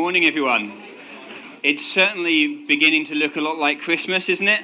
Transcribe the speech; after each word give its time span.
morning, 0.00 0.24
everyone. 0.24 0.72
It's 1.62 1.84
certainly 1.84 2.64
beginning 2.64 3.04
to 3.08 3.14
look 3.14 3.36
a 3.36 3.40
lot 3.42 3.58
like 3.58 3.82
Christmas, 3.82 4.30
isn't 4.30 4.48
it? 4.48 4.62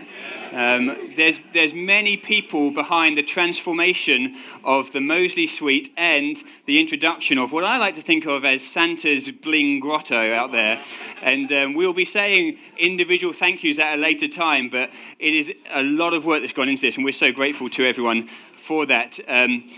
Um, 0.51 1.13
there's, 1.15 1.41
there's 1.53 1.75
many 1.75 2.17
people 2.17 2.71
behind 2.71 3.19
the 3.19 3.23
transformation 3.23 4.35
of 4.65 4.93
the 4.93 5.01
Mosley 5.03 5.47
Suite 5.47 5.93
and 5.95 6.39
the 6.65 6.81
introduction 6.81 7.37
of 7.37 7.53
what 7.53 7.65
I 7.65 7.77
like 7.77 7.97
to 7.97 8.01
think 8.01 8.25
of 8.25 8.47
as 8.47 8.67
Santa's 8.67 9.31
bling 9.31 9.79
grotto 9.79 10.33
out 10.33 10.53
there. 10.53 10.83
And 11.21 11.53
um, 11.53 11.75
we'll 11.75 11.93
be 11.93 12.07
saying 12.07 12.57
individual 12.79 13.35
thank 13.35 13.63
yous 13.63 13.79
at 13.79 13.99
a 13.99 14.01
later 14.01 14.29
time, 14.29 14.71
but 14.71 14.89
it 15.19 15.35
is 15.35 15.53
a 15.71 15.83
lot 15.83 16.15
of 16.15 16.25
work 16.25 16.41
that's 16.41 16.55
gone 16.55 16.71
into 16.71 16.81
this, 16.81 16.97
and 16.97 17.05
we're 17.05 17.13
so 17.13 17.31
grateful 17.31 17.69
to 17.69 17.87
everyone 17.87 18.29
for 18.57 18.87
that. 18.87 19.21
Um, 19.29 19.69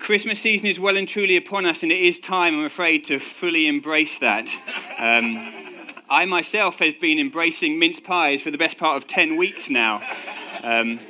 Christmas 0.00 0.40
season 0.40 0.66
is 0.66 0.80
well 0.80 0.96
and 0.96 1.06
truly 1.06 1.36
upon 1.36 1.66
us, 1.66 1.82
and 1.82 1.92
it 1.92 2.00
is 2.00 2.18
time, 2.18 2.58
I'm 2.58 2.64
afraid, 2.64 3.04
to 3.04 3.18
fully 3.18 3.68
embrace 3.68 4.18
that. 4.20 4.48
Um, 4.98 5.52
I 6.08 6.24
myself 6.24 6.78
have 6.78 6.98
been 6.98 7.18
embracing 7.18 7.78
mince 7.78 8.00
pies 8.00 8.40
for 8.40 8.50
the 8.50 8.56
best 8.56 8.78
part 8.78 8.96
of 8.96 9.06
10 9.06 9.36
weeks 9.36 9.68
now. 9.68 10.00
Um, 10.62 11.00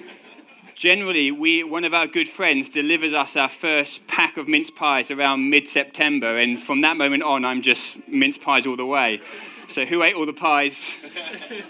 generally, 0.74 1.30
we, 1.30 1.62
one 1.62 1.84
of 1.84 1.94
our 1.94 2.08
good 2.08 2.28
friends 2.28 2.68
delivers 2.68 3.14
us 3.14 3.36
our 3.36 3.48
first 3.48 4.08
pack 4.08 4.36
of 4.36 4.48
mince 4.48 4.70
pies 4.72 5.12
around 5.12 5.48
mid 5.48 5.68
September, 5.68 6.36
and 6.36 6.60
from 6.60 6.80
that 6.80 6.96
moment 6.96 7.22
on, 7.22 7.44
I'm 7.44 7.62
just 7.62 8.06
mince 8.08 8.38
pies 8.38 8.66
all 8.66 8.76
the 8.76 8.84
way. 8.84 9.22
So, 9.68 9.86
who 9.86 10.02
ate 10.02 10.16
all 10.16 10.26
the 10.26 10.32
pies? 10.32 10.96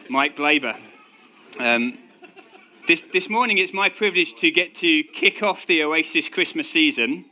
Mike 0.08 0.36
Blaber. 0.36 0.74
Um, 1.58 1.98
this, 2.86 3.02
this 3.02 3.28
morning, 3.28 3.58
it's 3.58 3.72
my 3.72 3.88
privilege 3.88 4.34
to 4.36 4.50
get 4.50 4.74
to 4.76 5.02
kick 5.02 5.42
off 5.42 5.66
the 5.66 5.82
Oasis 5.82 6.28
Christmas 6.28 6.70
season, 6.70 7.26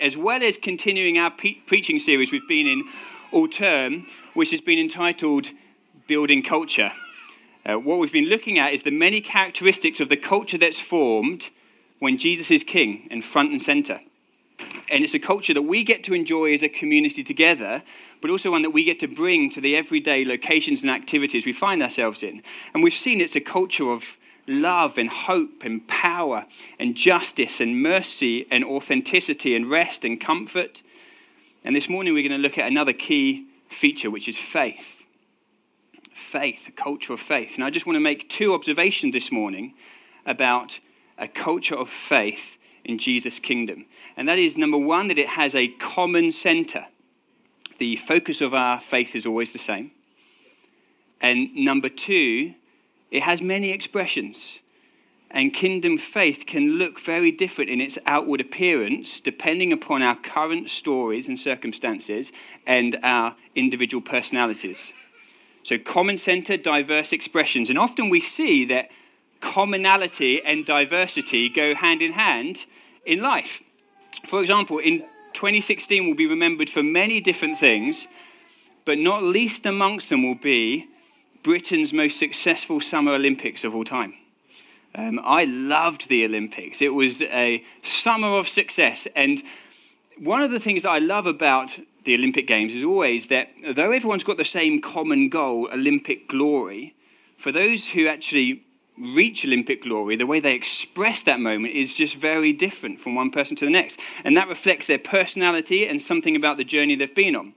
as 0.00 0.16
well 0.16 0.42
as 0.42 0.56
continuing 0.56 1.18
our 1.18 1.30
pe- 1.30 1.54
preaching 1.66 1.98
series 1.98 2.32
we've 2.32 2.48
been 2.48 2.66
in 2.66 2.84
all 3.30 3.48
term, 3.48 4.06
which 4.34 4.50
has 4.50 4.60
been 4.60 4.78
entitled 4.78 5.48
Building 6.06 6.42
Culture. 6.42 6.92
Uh, 7.66 7.74
what 7.74 7.98
we've 7.98 8.12
been 8.12 8.28
looking 8.28 8.58
at 8.58 8.72
is 8.72 8.82
the 8.82 8.90
many 8.90 9.20
characteristics 9.20 10.00
of 10.00 10.08
the 10.08 10.16
culture 10.16 10.58
that's 10.58 10.80
formed 10.80 11.50
when 11.98 12.16
Jesus 12.16 12.50
is 12.50 12.64
king 12.64 13.06
and 13.10 13.24
front 13.24 13.50
and 13.50 13.60
center. 13.60 14.00
And 14.90 15.04
it's 15.04 15.14
a 15.14 15.18
culture 15.18 15.54
that 15.54 15.62
we 15.62 15.84
get 15.84 16.02
to 16.04 16.14
enjoy 16.14 16.54
as 16.54 16.62
a 16.62 16.68
community 16.68 17.22
together, 17.22 17.82
but 18.20 18.30
also 18.30 18.50
one 18.50 18.62
that 18.62 18.70
we 18.70 18.84
get 18.84 18.98
to 19.00 19.06
bring 19.06 19.50
to 19.50 19.60
the 19.60 19.76
everyday 19.76 20.24
locations 20.24 20.82
and 20.82 20.90
activities 20.90 21.44
we 21.44 21.52
find 21.52 21.82
ourselves 21.82 22.22
in. 22.22 22.42
And 22.74 22.82
we've 22.82 22.94
seen 22.94 23.20
it's 23.20 23.36
a 23.36 23.40
culture 23.40 23.90
of 23.90 24.16
love 24.48 24.98
and 24.98 25.08
hope 25.08 25.62
and 25.62 25.86
power 25.86 26.46
and 26.78 26.94
justice 26.94 27.60
and 27.60 27.82
mercy 27.82 28.46
and 28.50 28.64
authenticity 28.64 29.54
and 29.54 29.70
rest 29.70 30.04
and 30.04 30.20
comfort. 30.20 30.82
And 31.64 31.76
this 31.76 31.88
morning 31.88 32.14
we're 32.14 32.26
going 32.26 32.40
to 32.40 32.42
look 32.42 32.58
at 32.58 32.66
another 32.66 32.92
key 32.92 33.46
feature, 33.68 34.10
which 34.10 34.28
is 34.28 34.38
faith. 34.38 35.04
Faith, 36.12 36.66
a 36.68 36.72
culture 36.72 37.12
of 37.12 37.20
faith. 37.20 37.54
And 37.54 37.64
I 37.64 37.70
just 37.70 37.86
want 37.86 37.96
to 37.96 38.00
make 38.00 38.28
two 38.28 38.54
observations 38.54 39.12
this 39.12 39.30
morning 39.30 39.74
about 40.26 40.80
a 41.16 41.28
culture 41.28 41.76
of 41.76 41.88
faith 41.88 42.58
in 42.84 42.98
Jesus' 42.98 43.38
kingdom. 43.38 43.86
And 44.16 44.28
that 44.28 44.38
is 44.38 44.56
number 44.56 44.78
one, 44.78 45.08
that 45.08 45.18
it 45.18 45.28
has 45.28 45.54
a 45.54 45.68
common 45.68 46.32
center. 46.32 46.86
The 47.78 47.96
focus 47.96 48.40
of 48.40 48.54
our 48.54 48.80
faith 48.80 49.14
is 49.14 49.26
always 49.26 49.52
the 49.52 49.58
same. 49.58 49.92
And 51.20 51.54
number 51.54 51.88
two, 51.88 52.54
it 53.10 53.22
has 53.22 53.40
many 53.40 53.70
expressions. 53.70 54.60
And 55.30 55.52
kingdom 55.52 55.98
faith 55.98 56.44
can 56.46 56.78
look 56.78 56.98
very 56.98 57.30
different 57.30 57.70
in 57.70 57.80
its 57.80 57.98
outward 58.06 58.40
appearance 58.40 59.20
depending 59.20 59.72
upon 59.72 60.02
our 60.02 60.16
current 60.16 60.70
stories 60.70 61.28
and 61.28 61.38
circumstances 61.38 62.32
and 62.66 62.98
our 63.02 63.36
individual 63.54 64.00
personalities. 64.00 64.92
So, 65.64 65.76
common 65.76 66.16
center, 66.16 66.56
diverse 66.56 67.12
expressions. 67.12 67.68
And 67.68 67.78
often 67.78 68.08
we 68.08 68.20
see 68.20 68.64
that 68.66 68.88
commonality 69.40 70.42
and 70.42 70.64
diversity 70.64 71.50
go 71.50 71.74
hand 71.74 72.00
in 72.00 72.12
hand 72.12 72.64
in 73.04 73.20
life. 73.20 73.62
For 74.26 74.40
example, 74.40 74.78
in 74.78 75.00
2016 75.34 76.06
will 76.06 76.14
be 76.14 76.26
remembered 76.26 76.70
for 76.70 76.82
many 76.82 77.20
different 77.20 77.58
things, 77.58 78.06
but 78.84 78.98
not 78.98 79.22
least 79.22 79.66
amongst 79.66 80.08
them 80.08 80.22
will 80.22 80.34
be 80.34 80.88
Britain's 81.42 81.92
most 81.92 82.18
successful 82.18 82.80
Summer 82.80 83.12
Olympics 83.12 83.64
of 83.64 83.74
all 83.74 83.84
time. 83.84 84.14
Um, 84.94 85.20
I 85.22 85.44
loved 85.44 86.08
the 86.08 86.24
Olympics. 86.24 86.82
It 86.82 86.94
was 86.94 87.22
a 87.22 87.64
summer 87.82 88.38
of 88.38 88.48
success. 88.48 89.06
And 89.14 89.42
one 90.18 90.42
of 90.42 90.50
the 90.50 90.60
things 90.60 90.82
that 90.82 90.90
I 90.90 90.98
love 90.98 91.26
about 91.26 91.78
the 92.04 92.14
Olympic 92.14 92.46
Games 92.46 92.72
is 92.72 92.84
always 92.84 93.28
that 93.28 93.50
though 93.74 93.92
everyone's 93.92 94.24
got 94.24 94.38
the 94.38 94.44
same 94.44 94.80
common 94.80 95.28
goal, 95.28 95.68
Olympic 95.72 96.28
glory, 96.28 96.94
for 97.36 97.52
those 97.52 97.90
who 97.90 98.08
actually 98.08 98.64
reach 98.98 99.44
Olympic 99.44 99.82
glory, 99.82 100.16
the 100.16 100.26
way 100.26 100.40
they 100.40 100.54
express 100.54 101.22
that 101.22 101.38
moment 101.38 101.74
is 101.74 101.94
just 101.94 102.16
very 102.16 102.52
different 102.52 102.98
from 102.98 103.14
one 103.14 103.30
person 103.30 103.56
to 103.56 103.64
the 103.64 103.70
next. 103.70 104.00
And 104.24 104.36
that 104.36 104.48
reflects 104.48 104.86
their 104.86 104.98
personality 104.98 105.86
and 105.86 106.02
something 106.02 106.34
about 106.34 106.56
the 106.56 106.64
journey 106.64 106.96
they've 106.96 107.14
been 107.14 107.36
on. 107.36 107.54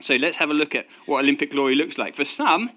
So 0.00 0.16
let's 0.16 0.38
have 0.38 0.50
a 0.50 0.54
look 0.54 0.74
at 0.74 0.86
what 1.06 1.20
Olympic 1.20 1.52
glory 1.52 1.74
looks 1.74 1.98
like. 1.98 2.14
For 2.14 2.24
some, 2.24 2.70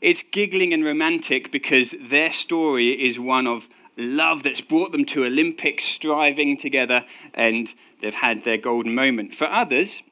it's 0.00 0.22
giggling 0.22 0.72
and 0.72 0.84
romantic 0.84 1.50
because 1.50 1.94
their 2.00 2.32
story 2.32 2.90
is 2.90 3.18
one 3.18 3.46
of 3.46 3.68
love 3.96 4.44
that's 4.44 4.60
brought 4.60 4.92
them 4.92 5.04
to 5.04 5.24
Olympics, 5.24 5.84
striving 5.84 6.56
together, 6.56 7.04
and 7.34 7.74
they've 8.00 8.14
had 8.14 8.44
their 8.44 8.56
golden 8.56 8.94
moment. 8.94 9.34
For 9.34 9.46
others, 9.46 10.02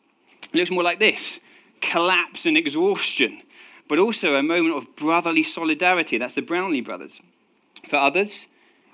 it 0.53 0.55
looks 0.55 0.71
more 0.71 0.83
like 0.83 0.99
this 0.99 1.41
collapse 1.81 2.47
and 2.47 2.57
exhaustion, 2.57 3.43
but 3.89 3.99
also 3.99 4.35
a 4.35 4.43
moment 4.43 4.75
of 4.75 4.97
brotherly 4.97 5.43
solidarity. 5.43 6.19
That's 6.19 6.35
the 6.35 6.43
Brownlee 6.43 6.81
brothers. 6.81 7.21
For 7.87 7.97
others, 7.97 8.47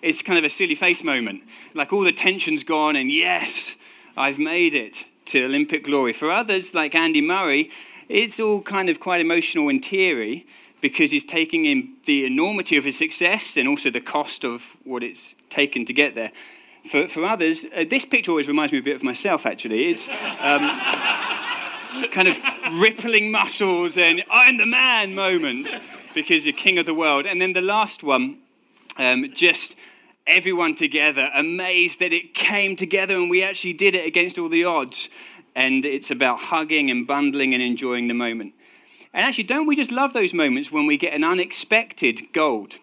it's 0.02 0.20
kind 0.20 0.38
of 0.38 0.44
a 0.44 0.50
silly 0.50 0.74
face 0.74 1.02
moment, 1.02 1.42
like 1.74 1.92
all 1.92 2.02
the 2.02 2.12
tension's 2.12 2.64
gone, 2.64 2.96
and 2.96 3.10
yes, 3.10 3.76
I've 4.16 4.38
made 4.38 4.74
it 4.74 5.04
to 5.26 5.44
Olympic 5.44 5.84
glory. 5.84 6.12
For 6.12 6.30
others, 6.30 6.74
like 6.74 6.94
Andy 6.94 7.20
Murray, 7.20 7.70
it's 8.08 8.38
all 8.38 8.60
kind 8.60 8.90
of 8.90 9.00
quite 9.00 9.20
emotional 9.20 9.68
and 9.68 9.82
teary 9.82 10.44
because 10.82 11.12
he's 11.12 11.24
taking 11.24 11.64
in 11.64 11.94
the 12.04 12.26
enormity 12.26 12.76
of 12.76 12.84
his 12.84 12.98
success 12.98 13.56
and 13.56 13.66
also 13.66 13.88
the 13.88 14.00
cost 14.00 14.44
of 14.44 14.76
what 14.84 15.02
it's 15.02 15.34
taken 15.48 15.86
to 15.86 15.94
get 15.94 16.14
there. 16.14 16.32
For, 16.90 17.06
for 17.06 17.24
others, 17.24 17.64
uh, 17.74 17.84
this 17.88 18.04
picture 18.04 18.32
always 18.32 18.48
reminds 18.48 18.72
me 18.72 18.80
a 18.80 18.82
bit 18.82 18.96
of 18.96 19.04
myself, 19.04 19.46
actually. 19.46 19.86
It's 19.86 20.08
um, 20.08 20.68
kind 22.10 22.26
of 22.26 22.36
rippling 22.80 23.30
muscles 23.30 23.96
and 23.96 24.24
I'm 24.30 24.56
the 24.58 24.66
man 24.66 25.14
moment 25.14 25.68
because 26.14 26.44
you're 26.44 26.52
king 26.52 26.78
of 26.78 26.84
the 26.84 26.94
world. 26.94 27.26
And 27.26 27.40
then 27.40 27.52
the 27.52 27.62
last 27.62 28.02
one, 28.02 28.38
um, 28.98 29.32
just 29.32 29.76
everyone 30.26 30.74
together, 30.74 31.30
amazed 31.32 32.00
that 32.00 32.12
it 32.12 32.34
came 32.34 32.74
together 32.74 33.14
and 33.14 33.30
we 33.30 33.44
actually 33.44 33.74
did 33.74 33.94
it 33.94 34.04
against 34.04 34.36
all 34.36 34.48
the 34.48 34.64
odds. 34.64 35.08
And 35.54 35.86
it's 35.86 36.10
about 36.10 36.40
hugging 36.40 36.90
and 36.90 37.06
bundling 37.06 37.54
and 37.54 37.62
enjoying 37.62 38.08
the 38.08 38.14
moment. 38.14 38.54
And 39.14 39.26
actually, 39.26 39.44
don't 39.44 39.66
we 39.66 39.76
just 39.76 39.92
love 39.92 40.12
those 40.12 40.32
moments 40.32 40.72
when 40.72 40.86
we 40.86 40.96
get 40.96 41.12
an 41.12 41.24
unexpected 41.24 42.32
gold? 42.32 42.74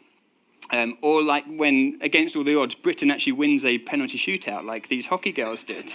Um, 0.71 0.97
or 1.01 1.23
like 1.23 1.45
when, 1.47 1.97
against 2.01 2.35
all 2.35 2.43
the 2.43 2.55
odds, 2.55 2.75
Britain 2.75 3.09
actually 3.09 3.33
wins 3.33 3.65
a 3.65 3.79
penalty 3.79 4.17
shootout, 4.17 4.63
like 4.63 4.87
these 4.87 5.07
hockey 5.07 5.31
girls 5.31 5.63
did. 5.63 5.93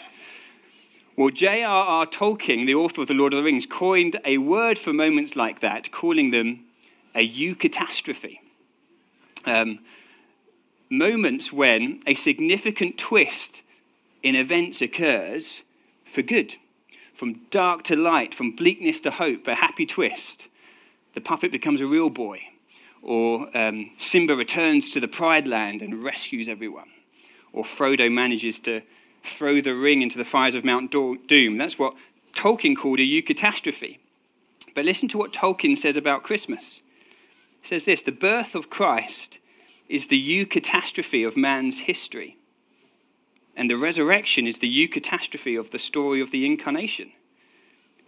Well, 1.16 1.30
J.R.R. 1.30 2.06
Tolkien, 2.06 2.66
the 2.66 2.74
author 2.74 3.02
of 3.02 3.06
The 3.06 3.14
Lord 3.14 3.32
of 3.32 3.36
the 3.36 3.44
Rings, 3.44 3.66
coined 3.66 4.18
a 4.24 4.38
word 4.38 4.78
for 4.78 4.92
moments 4.92 5.36
like 5.36 5.60
that, 5.60 5.92
calling 5.92 6.32
them 6.32 6.64
a 7.14 7.28
eucatastrophe. 7.28 8.38
Um, 9.46 9.78
moments 10.90 11.52
when 11.52 12.00
a 12.04 12.14
significant 12.14 12.98
twist 12.98 13.62
in 14.24 14.34
events 14.34 14.82
occurs 14.82 15.62
for 16.04 16.22
good 16.22 16.56
from 17.14 17.40
dark 17.50 17.84
to 17.84 17.96
light, 17.96 18.34
from 18.34 18.50
bleakness 18.50 19.00
to 19.02 19.10
hope, 19.12 19.46
a 19.46 19.54
happy 19.54 19.86
twist. 19.86 20.48
The 21.14 21.20
puppet 21.20 21.52
becomes 21.52 21.80
a 21.80 21.86
real 21.86 22.10
boy. 22.10 22.40
Or 23.02 23.56
um, 23.56 23.90
Simba 23.98 24.34
returns 24.34 24.90
to 24.90 25.00
the 25.00 25.08
Pride 25.08 25.46
Land 25.46 25.82
and 25.82 26.02
rescues 26.02 26.48
everyone. 26.48 26.88
Or 27.52 27.62
Frodo 27.62 28.10
manages 28.10 28.58
to 28.60 28.82
throw 29.22 29.60
the 29.60 29.74
ring 29.74 30.02
into 30.02 30.18
the 30.18 30.24
fires 30.24 30.54
of 30.54 30.64
Mount 30.64 30.90
Doom. 30.90 31.58
That's 31.58 31.78
what 31.78 31.94
Tolkien 32.32 32.76
called 32.76 32.98
a 32.98 33.02
eucatastrophe. 33.02 33.98
But 34.74 34.84
listen 34.84 35.08
to 35.08 35.18
what 35.18 35.32
Tolkien 35.32 35.76
says 35.76 35.96
about 35.96 36.24
Christmas. 36.24 36.80
He 37.62 37.68
says 37.68 37.84
this 37.84 38.02
The 38.02 38.12
birth 38.12 38.54
of 38.54 38.70
Christ 38.70 39.38
is 39.88 40.08
the 40.08 40.44
eucatastrophe 40.44 41.26
of 41.26 41.36
man's 41.36 41.80
history. 41.80 42.38
And 43.56 43.70
the 43.70 43.76
resurrection 43.76 44.46
is 44.46 44.58
the 44.58 44.88
eucatastrophe 44.88 45.58
of 45.58 45.70
the 45.70 45.78
story 45.78 46.20
of 46.20 46.30
the 46.30 46.44
incarnation. 46.44 47.12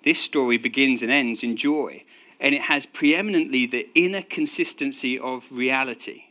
This 0.02 0.20
story 0.20 0.58
begins 0.58 1.02
and 1.02 1.10
ends 1.10 1.42
in 1.42 1.56
joy, 1.56 2.04
and 2.40 2.54
it 2.54 2.62
has 2.62 2.86
preeminently 2.86 3.66
the 3.66 3.88
inner 3.94 4.22
consistency 4.22 5.18
of 5.18 5.50
reality. 5.50 6.24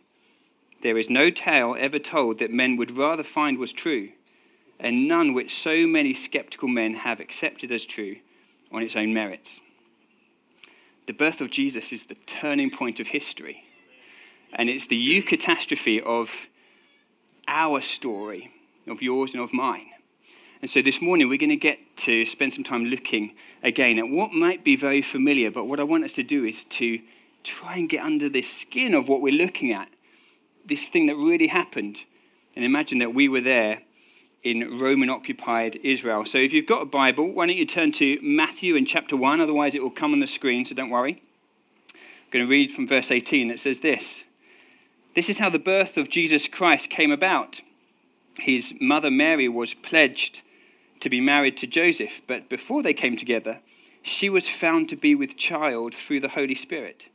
There 0.82 0.98
is 0.98 1.10
no 1.10 1.30
tale 1.30 1.76
ever 1.78 2.00
told 2.00 2.40
that 2.40 2.52
men 2.52 2.78
would 2.78 2.98
rather 2.98 3.24
find 3.24 3.58
was 3.58 3.74
true, 3.74 4.10
and 4.80 5.08
none 5.08 5.34
which 5.34 5.56
so 5.56 5.88
many 5.88 6.14
skeptical 6.14 6.68
men 6.68 6.94
have 6.96 7.20
accepted 7.20 7.72
as 7.72 7.86
true 7.86 8.18
on 8.72 8.84
its 8.84 8.96
own 8.96 9.14
merits. 9.14 9.60
The 11.06 11.14
birth 11.14 11.40
of 11.40 11.52
Jesus 11.52 11.94
is 11.94 12.06
the 12.06 12.18
turning 12.26 12.72
point 12.72 13.00
of 13.00 13.08
history. 13.08 13.64
And 14.54 14.70
it's 14.70 14.88
the 14.88 15.22
eucatastrophe 15.22 16.02
of 16.02 16.48
our 17.48 17.82
story, 17.82 18.52
of 18.88 19.02
yours 19.02 19.34
and 19.34 19.42
of 19.42 19.54
mine. 19.54 19.88
And 20.62 20.70
so 20.70 20.82
this 20.82 21.02
morning 21.02 21.30
we're 21.30 21.38
going 21.38 21.50
to 21.50 21.56
get 21.56 21.80
to 21.98 22.26
spend 22.26 22.54
some 22.54 22.64
time 22.64 22.86
looking 22.86 23.36
again 23.62 24.00
at 24.00 24.10
what 24.10 24.32
might 24.32 24.64
be 24.64 24.76
very 24.76 25.02
familiar, 25.02 25.52
but 25.52 25.66
what 25.66 25.80
I 25.80 25.84
want 25.84 26.06
us 26.06 26.14
to 26.14 26.24
do 26.24 26.46
is 26.46 26.64
to 26.66 27.00
try 27.44 27.76
and 27.76 27.88
get 27.88 28.04
under 28.04 28.30
the 28.30 28.42
skin 28.42 28.94
of 28.94 29.08
what 29.08 29.22
we're 29.22 29.38
looking 29.38 29.72
at, 29.72 29.90
this 30.66 30.88
thing 30.88 31.06
that 31.08 31.16
really 31.16 31.48
happened. 31.48 32.00
And 32.56 32.66
imagine 32.66 33.00
that 33.00 33.14
we 33.14 33.28
were 33.28 33.42
there 33.42 33.82
in 34.44 34.80
Roman 34.80 35.10
occupied 35.10 35.80
Israel. 35.84 36.26
So 36.26 36.38
if 36.38 36.54
you've 36.54 36.68
got 36.68 36.82
a 36.84 36.86
Bible, 36.86 37.32
why 37.32 37.48
don't 37.48 37.58
you 37.58 37.66
turn 37.66 37.92
to 37.94 38.20
Matthew 38.22 38.76
in 38.76 38.86
chapter 38.86 39.18
1, 39.18 39.42
otherwise 39.42 39.76
it 39.76 39.82
will 39.82 39.90
come 39.90 40.14
on 40.14 40.20
the 40.20 40.28
screen, 40.28 40.66
so 40.66 40.76
don't 40.76 40.90
worry. 40.90 41.22
I'm 41.94 42.32
going 42.32 42.46
to 42.46 42.50
read 42.50 42.72
from 42.72 42.88
verse 42.88 43.12
18. 43.12 43.50
It 43.50 43.60
says 43.60 43.80
this 43.80 44.24
This 45.16 45.30
is 45.30 45.40
how 45.40 45.50
the 45.50 45.60
birth 45.60 45.98
of 45.98 46.10
Jesus 46.10 46.48
Christ 46.48 46.90
came 46.90 47.12
about. 47.12 47.62
His 48.40 48.74
mother 48.80 49.12
Mary 49.12 49.48
was 49.48 49.74
pledged 49.74 50.42
to 51.00 51.10
be 51.10 51.22
married 51.22 51.58
to 51.58 51.68
Joseph, 51.68 52.22
but 52.28 52.50
before 52.50 52.84
they 52.84 52.94
came 52.94 53.16
together, 53.16 53.60
she 54.02 54.30
was 54.30 54.48
found 54.48 54.90
to 54.90 54.96
be 54.96 55.16
with 55.16 55.38
child 55.38 55.94
through 55.94 56.20
the 56.20 56.30
Holy 56.30 56.56
Spirit. 56.56 57.08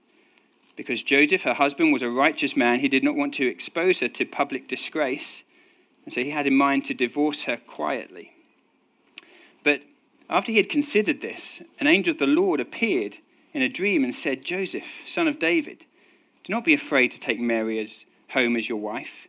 Because 0.76 1.02
Joseph, 1.02 1.42
her 1.42 1.54
husband, 1.54 1.92
was 1.92 2.02
a 2.02 2.10
righteous 2.10 2.56
man, 2.56 2.80
he 2.80 2.88
did 2.88 3.04
not 3.04 3.16
want 3.16 3.34
to 3.34 3.46
expose 3.46 4.00
her 4.00 4.08
to 4.08 4.24
public 4.24 4.66
disgrace, 4.66 5.44
and 6.04 6.12
so 6.12 6.22
he 6.22 6.30
had 6.30 6.46
in 6.46 6.56
mind 6.56 6.84
to 6.86 6.94
divorce 6.94 7.42
her 7.42 7.56
quietly. 7.56 8.32
But 9.62 9.82
after 10.28 10.52
he 10.52 10.58
had 10.58 10.68
considered 10.68 11.20
this, 11.20 11.62
an 11.78 11.86
angel 11.86 12.12
of 12.12 12.18
the 12.18 12.26
Lord 12.26 12.60
appeared 12.60 13.18
in 13.52 13.62
a 13.62 13.68
dream 13.68 14.04
and 14.04 14.14
said, 14.14 14.44
Joseph, 14.44 15.02
son 15.06 15.28
of 15.28 15.38
David, 15.38 15.86
do 16.44 16.52
not 16.52 16.64
be 16.64 16.72
afraid 16.72 17.10
to 17.10 17.20
take 17.20 17.40
Mary 17.40 17.78
as 17.78 18.04
home 18.30 18.56
as 18.56 18.68
your 18.68 18.78
wife, 18.78 19.28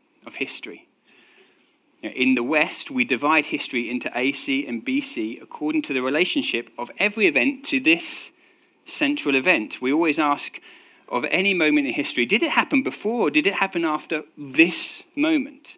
of 0.25 0.35
history. 0.35 0.87
In 2.01 2.33
the 2.33 2.43
West, 2.43 2.89
we 2.89 3.03
divide 3.03 3.45
history 3.45 3.89
into 3.89 4.09
AD 4.09 4.47
and 4.67 4.83
BC 4.83 5.41
according 5.41 5.83
to 5.83 5.93
the 5.93 6.01
relationship 6.01 6.71
of 6.77 6.89
every 6.97 7.27
event 7.27 7.63
to 7.65 7.79
this 7.79 8.31
central 8.85 9.35
event. 9.35 9.81
We 9.81 9.93
always 9.93 10.17
ask 10.17 10.59
of 11.07 11.25
any 11.29 11.53
moment 11.53 11.87
in 11.87 11.93
history, 11.93 12.25
did 12.25 12.41
it 12.41 12.51
happen 12.51 12.81
before 12.81 13.27
or 13.27 13.29
did 13.29 13.45
it 13.45 13.55
happen 13.55 13.85
after 13.85 14.23
this 14.37 15.03
moment? 15.15 15.75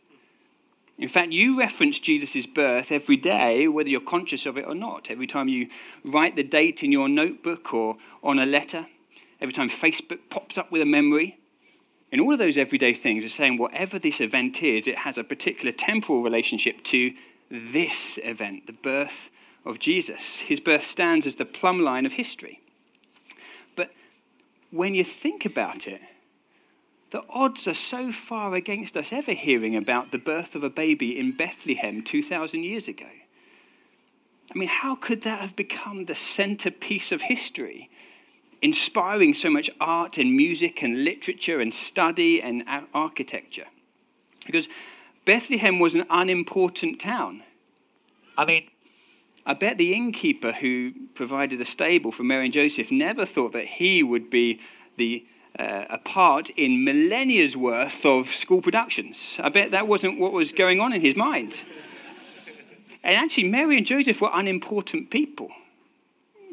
In 0.97 1.09
fact, 1.09 1.31
you 1.31 1.57
reference 1.57 1.99
Jesus' 1.99 2.45
birth 2.45 2.91
every 2.91 3.17
day, 3.17 3.67
whether 3.67 3.89
you're 3.89 3.99
conscious 3.99 4.45
of 4.45 4.57
it 4.57 4.65
or 4.67 4.75
not. 4.75 5.09
Every 5.09 5.25
time 5.25 5.49
you 5.49 5.67
write 6.05 6.35
the 6.35 6.43
date 6.43 6.83
in 6.83 6.91
your 6.91 7.09
notebook 7.09 7.73
or 7.73 7.97
on 8.23 8.37
a 8.37 8.45
letter, 8.45 8.85
every 9.41 9.53
time 9.53 9.69
Facebook 9.69 10.19
pops 10.29 10.57
up 10.57 10.71
with 10.71 10.81
a 10.81 10.85
memory, 10.85 11.39
in 12.13 12.19
all 12.19 12.31
of 12.31 12.37
those 12.37 12.59
everyday 12.59 12.93
things, 12.93 13.25
are 13.25 13.29
saying 13.29 13.57
whatever 13.57 13.97
this 13.97 14.21
event 14.21 14.61
is, 14.61 14.87
it 14.87 14.99
has 14.99 15.17
a 15.17 15.23
particular 15.23 15.71
temporal 15.71 16.21
relationship 16.21 16.83
to 16.83 17.11
this 17.49 18.19
event, 18.23 18.67
the 18.67 18.73
birth 18.73 19.31
of 19.65 19.79
Jesus. 19.79 20.37
His 20.37 20.59
birth 20.59 20.85
stands 20.85 21.25
as 21.25 21.37
the 21.37 21.45
plumb 21.45 21.79
line 21.79 22.05
of 22.05 22.11
history. 22.11 22.61
But 23.75 23.89
when 24.69 24.93
you 24.93 25.03
think 25.03 25.43
about 25.43 25.87
it, 25.87 26.01
the 27.09 27.23
odds 27.31 27.67
are 27.67 27.73
so 27.73 28.11
far 28.11 28.53
against 28.53 28.95
us 28.95 29.11
ever 29.11 29.31
hearing 29.31 29.75
about 29.75 30.11
the 30.11 30.19
birth 30.19 30.53
of 30.53 30.63
a 30.63 30.69
baby 30.69 31.17
in 31.17 31.35
Bethlehem 31.35 32.03
2,000 32.03 32.61
years 32.61 32.87
ago. 32.87 33.09
I 34.53 34.57
mean, 34.57 34.69
how 34.69 34.93
could 34.93 35.23
that 35.23 35.41
have 35.41 35.55
become 35.55 36.05
the 36.05 36.13
centerpiece 36.13 37.11
of 37.11 37.23
history? 37.23 37.89
Inspiring 38.63 39.33
so 39.33 39.49
much 39.49 39.69
art 39.81 40.17
and 40.17 40.35
music 40.35 40.81
and 40.81 41.03
literature 41.03 41.59
and 41.59 41.73
study 41.73 42.41
and 42.41 42.63
architecture. 42.93 43.65
Because 44.45 44.69
Bethlehem 45.25 45.79
was 45.79 45.95
an 45.95 46.05
unimportant 46.09 46.99
town. 46.99 47.43
I 48.37 48.45
mean, 48.45 48.69
I 49.45 49.53
bet 49.53 49.77
the 49.77 49.93
innkeeper 49.93 50.53
who 50.53 50.93
provided 51.13 51.59
the 51.59 51.65
stable 51.65 52.13
for 52.13 52.23
Mary 52.23 52.45
and 52.45 52.53
Joseph 52.53 52.89
never 52.89 53.25
thought 53.25 53.51
that 53.51 53.65
he 53.65 54.01
would 54.01 54.29
be 54.29 54.61
the, 54.95 55.25
uh, 55.59 55.83
a 55.89 55.97
part 55.97 56.49
in 56.51 56.85
millennia's 56.85 57.57
worth 57.57 58.05
of 58.05 58.29
school 58.29 58.61
productions. 58.61 59.37
I 59.43 59.49
bet 59.49 59.71
that 59.71 59.89
wasn't 59.89 60.19
what 60.19 60.31
was 60.31 60.53
going 60.53 60.79
on 60.79 60.93
in 60.93 61.01
his 61.01 61.17
mind. 61.17 61.65
And 63.03 63.17
actually, 63.17 63.49
Mary 63.49 63.75
and 63.75 63.85
Joseph 63.85 64.21
were 64.21 64.31
unimportant 64.33 65.09
people. 65.09 65.49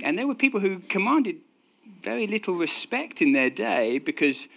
And 0.02 0.18
there 0.18 0.26
were 0.26 0.34
people 0.34 0.58
who 0.58 0.80
commanded 0.80 1.36
very 2.02 2.26
little 2.26 2.54
respect 2.54 3.20
in 3.20 3.32
their 3.32 3.50
day 3.50 3.98
because 3.98 4.48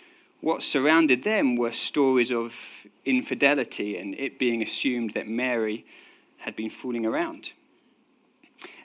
what 0.42 0.64
surrounded 0.64 1.24
them 1.24 1.56
were 1.56 1.72
stories 1.72 2.32
of 2.32 2.86
infidelity 3.06 3.98
and 3.98 4.16
it 4.16 4.40
being 4.40 4.62
assumed 4.62 5.14
that 5.14 5.28
Mary 5.28 5.86
had 6.38 6.56
been 6.56 6.70
fooling 6.70 7.06
around. 7.06 7.54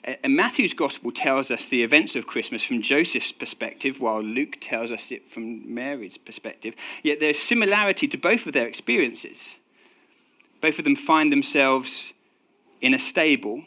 And 0.03 0.35
Matthew's 0.35 0.73
gospel 0.73 1.11
tells 1.11 1.51
us 1.51 1.67
the 1.67 1.83
events 1.83 2.15
of 2.15 2.25
Christmas 2.25 2.63
from 2.63 2.81
Joseph's 2.81 3.31
perspective, 3.31 3.99
while 3.99 4.21
Luke 4.21 4.57
tells 4.59 4.91
us 4.91 5.11
it 5.11 5.29
from 5.29 5.73
Mary's 5.73 6.17
perspective. 6.17 6.75
Yet 7.03 7.19
there's 7.19 7.39
similarity 7.39 8.07
to 8.07 8.17
both 8.17 8.47
of 8.47 8.53
their 8.53 8.67
experiences. 8.67 9.57
Both 10.61 10.79
of 10.79 10.85
them 10.85 10.95
find 10.95 11.31
themselves 11.31 12.13
in 12.81 12.93
a 12.93 12.99
stable, 12.99 13.63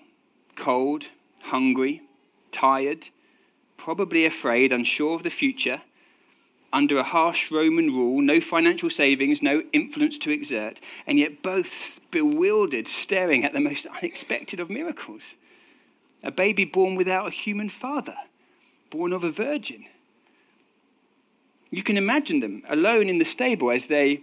cold, 0.56 1.08
hungry, 1.42 2.02
tired, 2.50 3.08
probably 3.76 4.24
afraid, 4.24 4.72
unsure 4.72 5.14
of 5.14 5.22
the 5.22 5.30
future, 5.30 5.82
under 6.72 6.98
a 6.98 7.04
harsh 7.04 7.50
Roman 7.50 7.88
rule, 7.88 8.20
no 8.22 8.40
financial 8.40 8.88
savings, 8.88 9.42
no 9.42 9.62
influence 9.72 10.16
to 10.18 10.30
exert, 10.30 10.80
and 11.06 11.18
yet 11.18 11.42
both 11.42 12.00
bewildered, 12.10 12.88
staring 12.88 13.44
at 13.44 13.52
the 13.52 13.60
most 13.60 13.86
unexpected 13.86 14.58
of 14.58 14.70
miracles. 14.70 15.34
A 16.22 16.30
baby 16.30 16.64
born 16.64 16.94
without 16.94 17.26
a 17.26 17.30
human 17.30 17.68
father, 17.68 18.16
born 18.90 19.12
of 19.12 19.24
a 19.24 19.30
virgin. 19.30 19.84
You 21.70 21.82
can 21.82 21.96
imagine 21.96 22.40
them 22.40 22.62
alone 22.68 23.08
in 23.08 23.18
the 23.18 23.24
stable 23.24 23.70
as 23.70 23.86
they 23.86 24.22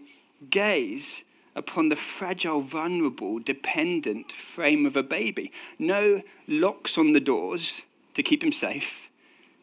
gaze 0.50 1.24
upon 1.56 1.90
the 1.90 1.96
fragile, 1.96 2.62
vulnerable, 2.62 3.40
dependent 3.40 4.32
frame 4.32 4.86
of 4.86 4.96
a 4.96 5.04
baby. 5.04 5.52
No 5.78 6.22
locks 6.48 6.98
on 6.98 7.12
the 7.12 7.20
doors 7.20 7.82
to 8.14 8.24
keep 8.24 8.44
him 8.44 8.52
safe 8.52 9.09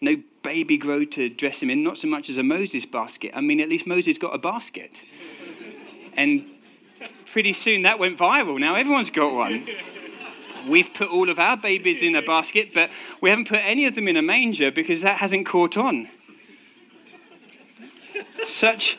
no 0.00 0.16
baby 0.42 0.76
grow 0.76 1.04
to 1.04 1.28
dress 1.28 1.62
him 1.62 1.70
in, 1.70 1.82
not 1.82 1.98
so 1.98 2.08
much 2.08 2.30
as 2.30 2.36
a 2.36 2.42
Moses 2.42 2.86
basket. 2.86 3.32
I 3.34 3.40
mean, 3.40 3.60
at 3.60 3.68
least 3.68 3.86
Moses 3.86 4.18
got 4.18 4.34
a 4.34 4.38
basket. 4.38 5.02
and 6.16 6.44
pretty 7.26 7.52
soon 7.52 7.82
that 7.82 7.98
went 7.98 8.18
viral. 8.18 8.58
Now 8.58 8.74
everyone's 8.74 9.10
got 9.10 9.34
one. 9.34 9.68
We've 10.66 10.92
put 10.92 11.10
all 11.10 11.28
of 11.28 11.38
our 11.38 11.56
babies 11.56 12.02
in 12.02 12.16
a 12.16 12.22
basket, 12.22 12.70
but 12.74 12.90
we 13.20 13.30
haven't 13.30 13.48
put 13.48 13.60
any 13.60 13.86
of 13.86 13.94
them 13.94 14.08
in 14.08 14.16
a 14.16 14.22
manger 14.22 14.70
because 14.72 15.02
that 15.02 15.18
hasn't 15.18 15.46
caught 15.46 15.76
on. 15.76 16.08
Such 18.42 18.98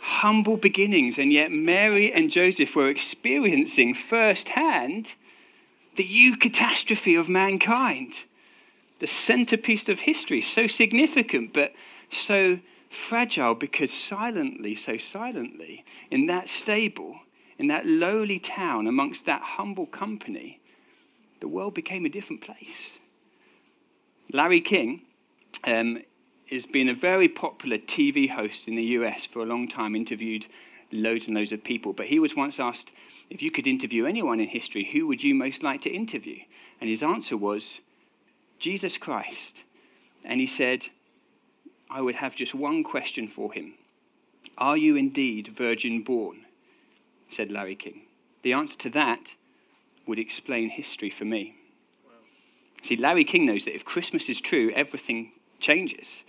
humble 0.00 0.56
beginnings, 0.56 1.18
and 1.18 1.32
yet 1.32 1.50
Mary 1.50 2.12
and 2.12 2.30
Joseph 2.30 2.74
were 2.74 2.88
experiencing 2.88 3.94
firsthand 3.94 5.14
the 5.96 6.04
eucatastrophe 6.08 7.18
of 7.18 7.28
mankind 7.28 8.24
the 8.98 9.06
centerpiece 9.06 9.88
of 9.88 10.00
history, 10.00 10.40
so 10.40 10.66
significant, 10.66 11.52
but 11.52 11.74
so 12.10 12.58
fragile 12.88 13.54
because 13.54 13.92
silently, 13.92 14.74
so 14.74 14.96
silently, 14.96 15.84
in 16.10 16.26
that 16.26 16.48
stable, 16.48 17.20
in 17.58 17.66
that 17.68 17.86
lowly 17.86 18.38
town, 18.38 18.86
amongst 18.86 19.26
that 19.26 19.42
humble 19.42 19.86
company, 19.86 20.60
the 21.40 21.48
world 21.48 21.74
became 21.74 22.06
a 22.06 22.08
different 22.08 22.42
place. 22.42 22.98
Larry 24.32 24.60
King 24.60 25.02
um, 25.64 26.02
has 26.50 26.66
been 26.66 26.88
a 26.88 26.94
very 26.94 27.28
popular 27.28 27.78
TV 27.78 28.30
host 28.30 28.66
in 28.68 28.76
the 28.76 28.82
US 28.82 29.26
for 29.26 29.40
a 29.40 29.46
long 29.46 29.68
time, 29.68 29.94
interviewed 29.94 30.46
loads 30.92 31.26
and 31.26 31.36
loads 31.36 31.52
of 31.52 31.64
people. 31.64 31.92
But 31.92 32.06
he 32.06 32.18
was 32.18 32.34
once 32.34 32.58
asked 32.58 32.92
if 33.30 33.42
you 33.42 33.50
could 33.50 33.66
interview 33.66 34.06
anyone 34.06 34.40
in 34.40 34.48
history, 34.48 34.84
who 34.92 35.06
would 35.06 35.22
you 35.22 35.34
most 35.34 35.62
like 35.62 35.80
to 35.82 35.90
interview? 35.90 36.40
And 36.80 36.88
his 36.88 37.02
answer 37.02 37.36
was 37.36 37.80
Jesus 38.58 38.96
Christ. 38.98 39.64
And 40.24 40.40
he 40.40 40.46
said, 40.46 40.86
I 41.90 42.00
would 42.00 42.16
have 42.16 42.34
just 42.34 42.54
one 42.54 42.82
question 42.82 43.28
for 43.28 43.52
him 43.52 43.74
Are 44.58 44.76
you 44.76 44.96
indeed 44.96 45.48
virgin 45.48 46.02
born? 46.02 46.46
said 47.28 47.50
Larry 47.50 47.74
King. 47.74 48.02
The 48.42 48.52
answer 48.52 48.78
to 48.78 48.90
that 48.90 49.34
would 50.06 50.18
explain 50.18 50.68
history 50.70 51.10
for 51.10 51.24
me. 51.24 51.56
Wow. 52.04 52.12
See, 52.82 52.96
Larry 52.96 53.24
King 53.24 53.46
knows 53.46 53.64
that 53.64 53.74
if 53.74 53.84
Christmas 53.84 54.28
is 54.28 54.40
true, 54.40 54.70
everything 54.74 55.32
changes. 55.58 56.22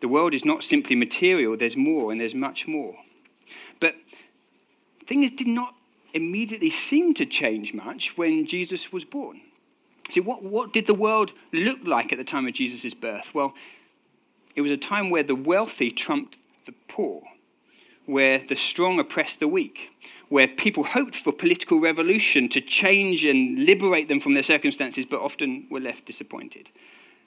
The 0.00 0.08
world 0.08 0.34
is 0.34 0.44
not 0.44 0.62
simply 0.62 0.94
material, 0.94 1.56
there's 1.56 1.76
more 1.76 2.12
and 2.12 2.20
there's 2.20 2.34
much 2.34 2.68
more. 2.68 2.96
But 3.80 3.96
things 5.06 5.30
did 5.32 5.48
not 5.48 5.74
immediately 6.14 6.70
seem 6.70 7.14
to 7.14 7.26
change 7.26 7.74
much 7.74 8.16
when 8.16 8.46
Jesus 8.46 8.92
was 8.92 9.04
born. 9.04 9.40
See, 10.18 10.24
what, 10.24 10.42
what 10.42 10.72
did 10.72 10.86
the 10.86 10.94
world 10.94 11.32
look 11.52 11.78
like 11.84 12.10
at 12.10 12.18
the 12.18 12.24
time 12.24 12.48
of 12.48 12.52
Jesus' 12.52 12.92
birth? 12.92 13.32
Well, 13.36 13.54
it 14.56 14.62
was 14.62 14.72
a 14.72 14.76
time 14.76 15.10
where 15.10 15.22
the 15.22 15.36
wealthy 15.36 15.92
trumped 15.92 16.38
the 16.66 16.74
poor, 16.88 17.22
where 18.04 18.40
the 18.40 18.56
strong 18.56 18.98
oppressed 18.98 19.38
the 19.38 19.46
weak, 19.46 19.92
where 20.28 20.48
people 20.48 20.82
hoped 20.82 21.14
for 21.14 21.32
political 21.32 21.78
revolution 21.78 22.48
to 22.48 22.60
change 22.60 23.24
and 23.24 23.60
liberate 23.60 24.08
them 24.08 24.18
from 24.18 24.34
their 24.34 24.42
circumstances, 24.42 25.04
but 25.04 25.20
often 25.20 25.68
were 25.70 25.78
left 25.78 26.04
disappointed. 26.04 26.72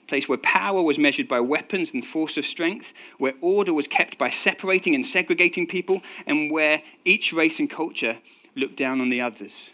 A 0.02 0.06
place 0.06 0.28
where 0.28 0.36
power 0.36 0.82
was 0.82 0.98
measured 0.98 1.28
by 1.28 1.40
weapons 1.40 1.94
and 1.94 2.04
force 2.04 2.36
of 2.36 2.44
strength, 2.44 2.92
where 3.16 3.32
order 3.40 3.72
was 3.72 3.88
kept 3.88 4.18
by 4.18 4.28
separating 4.28 4.94
and 4.94 5.06
segregating 5.06 5.66
people, 5.66 6.02
and 6.26 6.50
where 6.50 6.82
each 7.06 7.32
race 7.32 7.58
and 7.58 7.70
culture 7.70 8.18
looked 8.54 8.76
down 8.76 9.00
on 9.00 9.08
the 9.08 9.22
others. 9.22 9.70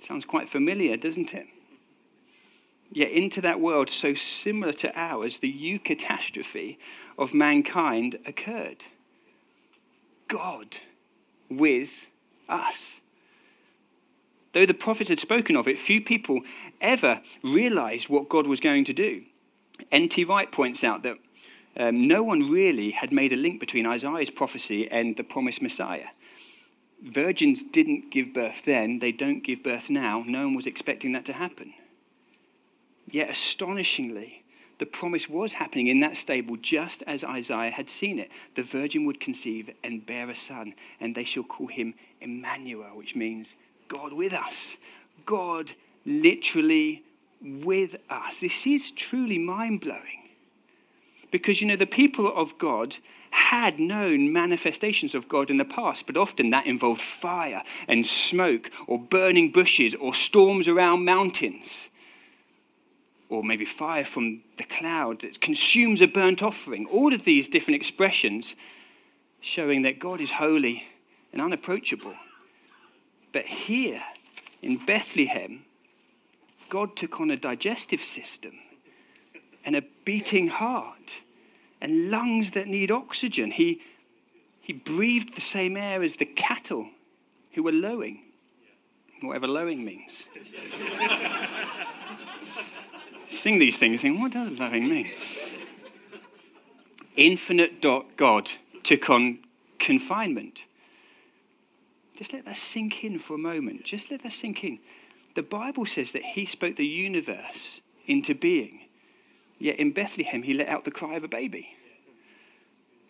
Sounds 0.00 0.24
quite 0.24 0.48
familiar, 0.48 0.96
doesn't 0.96 1.34
it? 1.34 1.48
Yet, 2.90 3.10
into 3.10 3.40
that 3.42 3.60
world 3.60 3.90
so 3.90 4.14
similar 4.14 4.72
to 4.74 4.98
ours, 4.98 5.38
the 5.38 5.52
eucatastrophe 5.52 6.78
of 7.18 7.34
mankind 7.34 8.18
occurred. 8.26 8.86
God 10.26 10.78
with 11.50 12.06
us. 12.48 13.00
Though 14.52 14.66
the 14.66 14.74
prophets 14.74 15.10
had 15.10 15.18
spoken 15.18 15.56
of 15.56 15.68
it, 15.68 15.78
few 15.78 16.00
people 16.02 16.40
ever 16.80 17.20
realized 17.42 18.08
what 18.08 18.28
God 18.28 18.46
was 18.46 18.60
going 18.60 18.84
to 18.84 18.92
do. 18.92 19.24
N.T. 19.92 20.24
Wright 20.24 20.50
points 20.50 20.82
out 20.82 21.02
that 21.02 21.16
um, 21.76 22.08
no 22.08 22.22
one 22.22 22.50
really 22.50 22.90
had 22.90 23.12
made 23.12 23.32
a 23.32 23.36
link 23.36 23.60
between 23.60 23.86
Isaiah's 23.86 24.30
prophecy 24.30 24.90
and 24.90 25.16
the 25.16 25.22
promised 25.22 25.62
Messiah. 25.62 26.08
Virgins 27.02 27.62
didn't 27.62 28.10
give 28.10 28.34
birth 28.34 28.64
then, 28.64 28.98
they 28.98 29.12
don't 29.12 29.44
give 29.44 29.62
birth 29.62 29.88
now. 29.88 30.24
No 30.26 30.46
one 30.46 30.54
was 30.56 30.66
expecting 30.66 31.12
that 31.12 31.24
to 31.26 31.34
happen. 31.34 31.74
Yet, 33.10 33.30
astonishingly, 33.30 34.44
the 34.78 34.86
promise 34.86 35.28
was 35.28 35.54
happening 35.54 35.88
in 35.88 36.00
that 36.00 36.16
stable 36.16 36.56
just 36.56 37.02
as 37.06 37.24
Isaiah 37.24 37.70
had 37.70 37.90
seen 37.90 38.18
it. 38.18 38.30
The 38.54 38.62
virgin 38.62 39.06
would 39.06 39.18
conceive 39.18 39.70
and 39.82 40.04
bear 40.06 40.30
a 40.30 40.36
son, 40.36 40.74
and 41.00 41.14
they 41.14 41.24
shall 41.24 41.42
call 41.42 41.66
him 41.66 41.94
Emmanuel, 42.20 42.96
which 42.96 43.16
means 43.16 43.54
God 43.88 44.12
with 44.12 44.32
us. 44.32 44.76
God 45.26 45.72
literally 46.06 47.02
with 47.42 47.96
us. 48.08 48.40
This 48.40 48.66
is 48.66 48.90
truly 48.90 49.38
mind 49.38 49.80
blowing. 49.80 50.28
Because, 51.30 51.60
you 51.60 51.66
know, 51.66 51.76
the 51.76 51.86
people 51.86 52.32
of 52.34 52.56
God 52.58 52.96
had 53.30 53.78
known 53.78 54.32
manifestations 54.32 55.14
of 55.14 55.28
God 55.28 55.50
in 55.50 55.58
the 55.58 55.64
past, 55.64 56.06
but 56.06 56.16
often 56.16 56.50
that 56.50 56.66
involved 56.66 57.00
fire 57.00 57.62
and 57.86 58.06
smoke, 58.06 58.70
or 58.86 58.98
burning 58.98 59.50
bushes, 59.50 59.94
or 59.94 60.14
storms 60.14 60.68
around 60.68 61.04
mountains 61.04 61.88
or 63.28 63.42
maybe 63.42 63.64
fire 63.64 64.04
from 64.04 64.42
the 64.56 64.64
cloud 64.64 65.20
that 65.20 65.40
consumes 65.40 66.00
a 66.00 66.06
burnt 66.06 66.42
offering. 66.42 66.86
All 66.86 67.12
of 67.12 67.24
these 67.24 67.48
different 67.48 67.76
expressions 67.76 68.54
showing 69.40 69.82
that 69.82 69.98
God 69.98 70.20
is 70.20 70.32
holy 70.32 70.84
and 71.32 71.42
unapproachable. 71.42 72.14
But 73.32 73.44
here 73.44 74.02
in 74.62 74.78
Bethlehem, 74.78 75.64
God 76.68 76.96
took 76.96 77.20
on 77.20 77.30
a 77.30 77.36
digestive 77.36 78.00
system 78.00 78.52
and 79.64 79.76
a 79.76 79.82
beating 80.04 80.48
heart 80.48 81.22
and 81.80 82.10
lungs 82.10 82.52
that 82.52 82.66
need 82.66 82.90
oxygen. 82.90 83.50
He, 83.50 83.82
he 84.60 84.72
breathed 84.72 85.34
the 85.34 85.40
same 85.40 85.76
air 85.76 86.02
as 86.02 86.16
the 86.16 86.24
cattle 86.24 86.88
who 87.52 87.62
were 87.62 87.72
lowing, 87.72 88.22
whatever 89.20 89.46
lowing 89.46 89.84
means. 89.84 90.24
sing 93.38 93.58
these 93.58 93.78
things, 93.78 94.02
think, 94.02 94.20
what 94.20 94.32
does 94.32 94.58
loving 94.58 94.88
mean? 94.88 95.08
Infinite 97.16 97.82
God 98.16 98.50
took 98.82 99.10
on 99.10 99.40
confinement. 99.78 100.64
Just 102.16 102.32
let 102.32 102.44
that 102.44 102.56
sink 102.56 103.04
in 103.04 103.18
for 103.18 103.34
a 103.34 103.38
moment. 103.38 103.84
Just 103.84 104.10
let 104.10 104.22
that 104.22 104.32
sink 104.32 104.64
in. 104.64 104.78
The 105.34 105.42
Bible 105.42 105.86
says 105.86 106.12
that 106.12 106.22
he 106.22 106.44
spoke 106.44 106.76
the 106.76 106.86
universe 106.86 107.80
into 108.06 108.34
being. 108.34 108.80
Yet 109.58 109.78
in 109.78 109.92
Bethlehem, 109.92 110.42
he 110.42 110.54
let 110.54 110.68
out 110.68 110.84
the 110.84 110.90
cry 110.90 111.16
of 111.16 111.24
a 111.24 111.28
baby. 111.28 111.76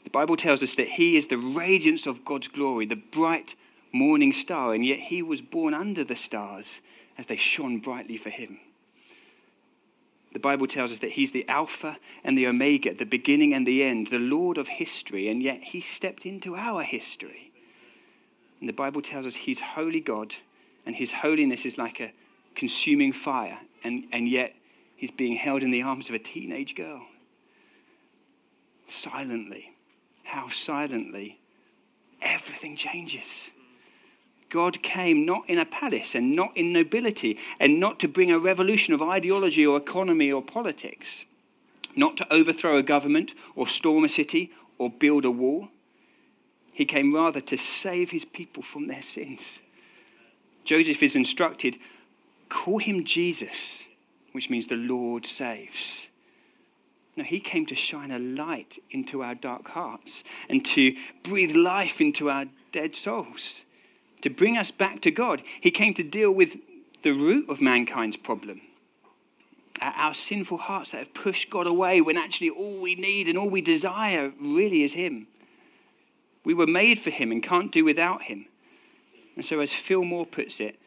The 0.04 0.10
Bible 0.10 0.36
tells 0.36 0.62
us 0.62 0.74
that 0.76 0.88
he 0.88 1.16
is 1.16 1.26
the 1.26 1.36
radiance 1.36 2.06
of 2.06 2.24
God's 2.24 2.48
glory, 2.48 2.86
the 2.86 2.96
bright 2.96 3.54
morning 3.92 4.32
star, 4.32 4.74
and 4.74 4.84
yet 4.84 4.98
he 4.98 5.22
was 5.22 5.40
born 5.40 5.74
under 5.74 6.04
the 6.04 6.16
stars 6.16 6.80
as 7.16 7.26
they 7.26 7.36
shone 7.36 7.78
brightly 7.78 8.16
for 8.16 8.30
him. 8.30 8.58
The 10.32 10.38
Bible 10.38 10.66
tells 10.66 10.92
us 10.92 10.98
that 10.98 11.12
he's 11.12 11.32
the 11.32 11.48
Alpha 11.48 11.96
and 12.22 12.36
the 12.36 12.46
Omega, 12.46 12.94
the 12.94 13.06
beginning 13.06 13.54
and 13.54 13.66
the 13.66 13.82
end, 13.82 14.08
the 14.08 14.18
Lord 14.18 14.58
of 14.58 14.68
history, 14.68 15.28
and 15.28 15.42
yet 15.42 15.62
he 15.62 15.80
stepped 15.80 16.26
into 16.26 16.54
our 16.54 16.82
history. 16.82 17.52
And 18.60 18.68
the 18.68 18.74
Bible 18.74 19.00
tells 19.00 19.26
us 19.26 19.36
he's 19.36 19.60
holy 19.60 20.00
God, 20.00 20.34
and 20.84 20.94
his 20.94 21.12
holiness 21.12 21.64
is 21.64 21.78
like 21.78 22.00
a 22.00 22.12
consuming 22.54 23.12
fire, 23.12 23.58
and, 23.82 24.04
and 24.12 24.28
yet 24.28 24.54
he's 24.96 25.10
being 25.10 25.36
held 25.36 25.62
in 25.62 25.70
the 25.70 25.82
arms 25.82 26.08
of 26.08 26.14
a 26.14 26.18
teenage 26.18 26.74
girl. 26.74 27.02
Silently. 28.86 29.72
How 30.24 30.48
silently 30.48 31.40
everything 32.20 32.76
changes. 32.76 33.50
God 34.50 34.82
came 34.82 35.26
not 35.26 35.48
in 35.48 35.58
a 35.58 35.66
palace 35.66 36.14
and 36.14 36.34
not 36.34 36.56
in 36.56 36.72
nobility 36.72 37.38
and 37.60 37.78
not 37.78 37.98
to 38.00 38.08
bring 38.08 38.30
a 38.30 38.38
revolution 38.38 38.94
of 38.94 39.02
ideology 39.02 39.66
or 39.66 39.76
economy 39.76 40.32
or 40.32 40.42
politics, 40.42 41.24
not 41.94 42.16
to 42.16 42.32
overthrow 42.32 42.76
a 42.76 42.82
government 42.82 43.34
or 43.54 43.68
storm 43.68 44.04
a 44.04 44.08
city 44.08 44.50
or 44.78 44.90
build 44.90 45.24
a 45.24 45.30
wall. 45.30 45.68
He 46.72 46.84
came 46.84 47.14
rather 47.14 47.40
to 47.42 47.56
save 47.56 48.10
his 48.10 48.24
people 48.24 48.62
from 48.62 48.86
their 48.86 49.02
sins. 49.02 49.58
Joseph 50.64 51.02
is 51.02 51.16
instructed 51.16 51.78
call 52.48 52.78
him 52.78 53.04
Jesus, 53.04 53.84
which 54.32 54.48
means 54.48 54.68
the 54.68 54.76
Lord 54.76 55.26
saves. 55.26 56.08
No, 57.14 57.24
he 57.24 57.40
came 57.40 57.66
to 57.66 57.74
shine 57.74 58.10
a 58.10 58.18
light 58.18 58.78
into 58.90 59.22
our 59.22 59.34
dark 59.34 59.68
hearts 59.68 60.24
and 60.48 60.64
to 60.66 60.96
breathe 61.22 61.54
life 61.54 62.00
into 62.00 62.30
our 62.30 62.46
dead 62.72 62.94
souls 62.94 63.64
to 64.22 64.30
bring 64.30 64.56
us 64.56 64.70
back 64.70 65.00
to 65.02 65.10
God. 65.10 65.42
He 65.60 65.70
came 65.70 65.94
to 65.94 66.02
deal 66.02 66.30
with 66.30 66.56
the 67.02 67.12
root 67.12 67.48
of 67.48 67.60
mankind's 67.60 68.16
problem. 68.16 68.60
Our 69.80 70.14
sinful 70.14 70.58
hearts 70.58 70.90
that 70.90 70.98
have 70.98 71.14
pushed 71.14 71.50
God 71.50 71.66
away 71.66 72.00
when 72.00 72.16
actually 72.16 72.50
all 72.50 72.80
we 72.80 72.94
need 72.94 73.28
and 73.28 73.38
all 73.38 73.48
we 73.48 73.60
desire 73.60 74.32
really 74.40 74.82
is 74.82 74.94
Him. 74.94 75.28
We 76.44 76.54
were 76.54 76.66
made 76.66 76.98
for 76.98 77.10
Him 77.10 77.30
and 77.30 77.42
can't 77.42 77.70
do 77.70 77.84
without 77.84 78.22
Him. 78.22 78.46
And 79.36 79.44
so, 79.44 79.60
as 79.60 79.72
Phil 79.72 80.04
Moore 80.04 80.26
puts 80.26 80.58
it, 80.58 80.80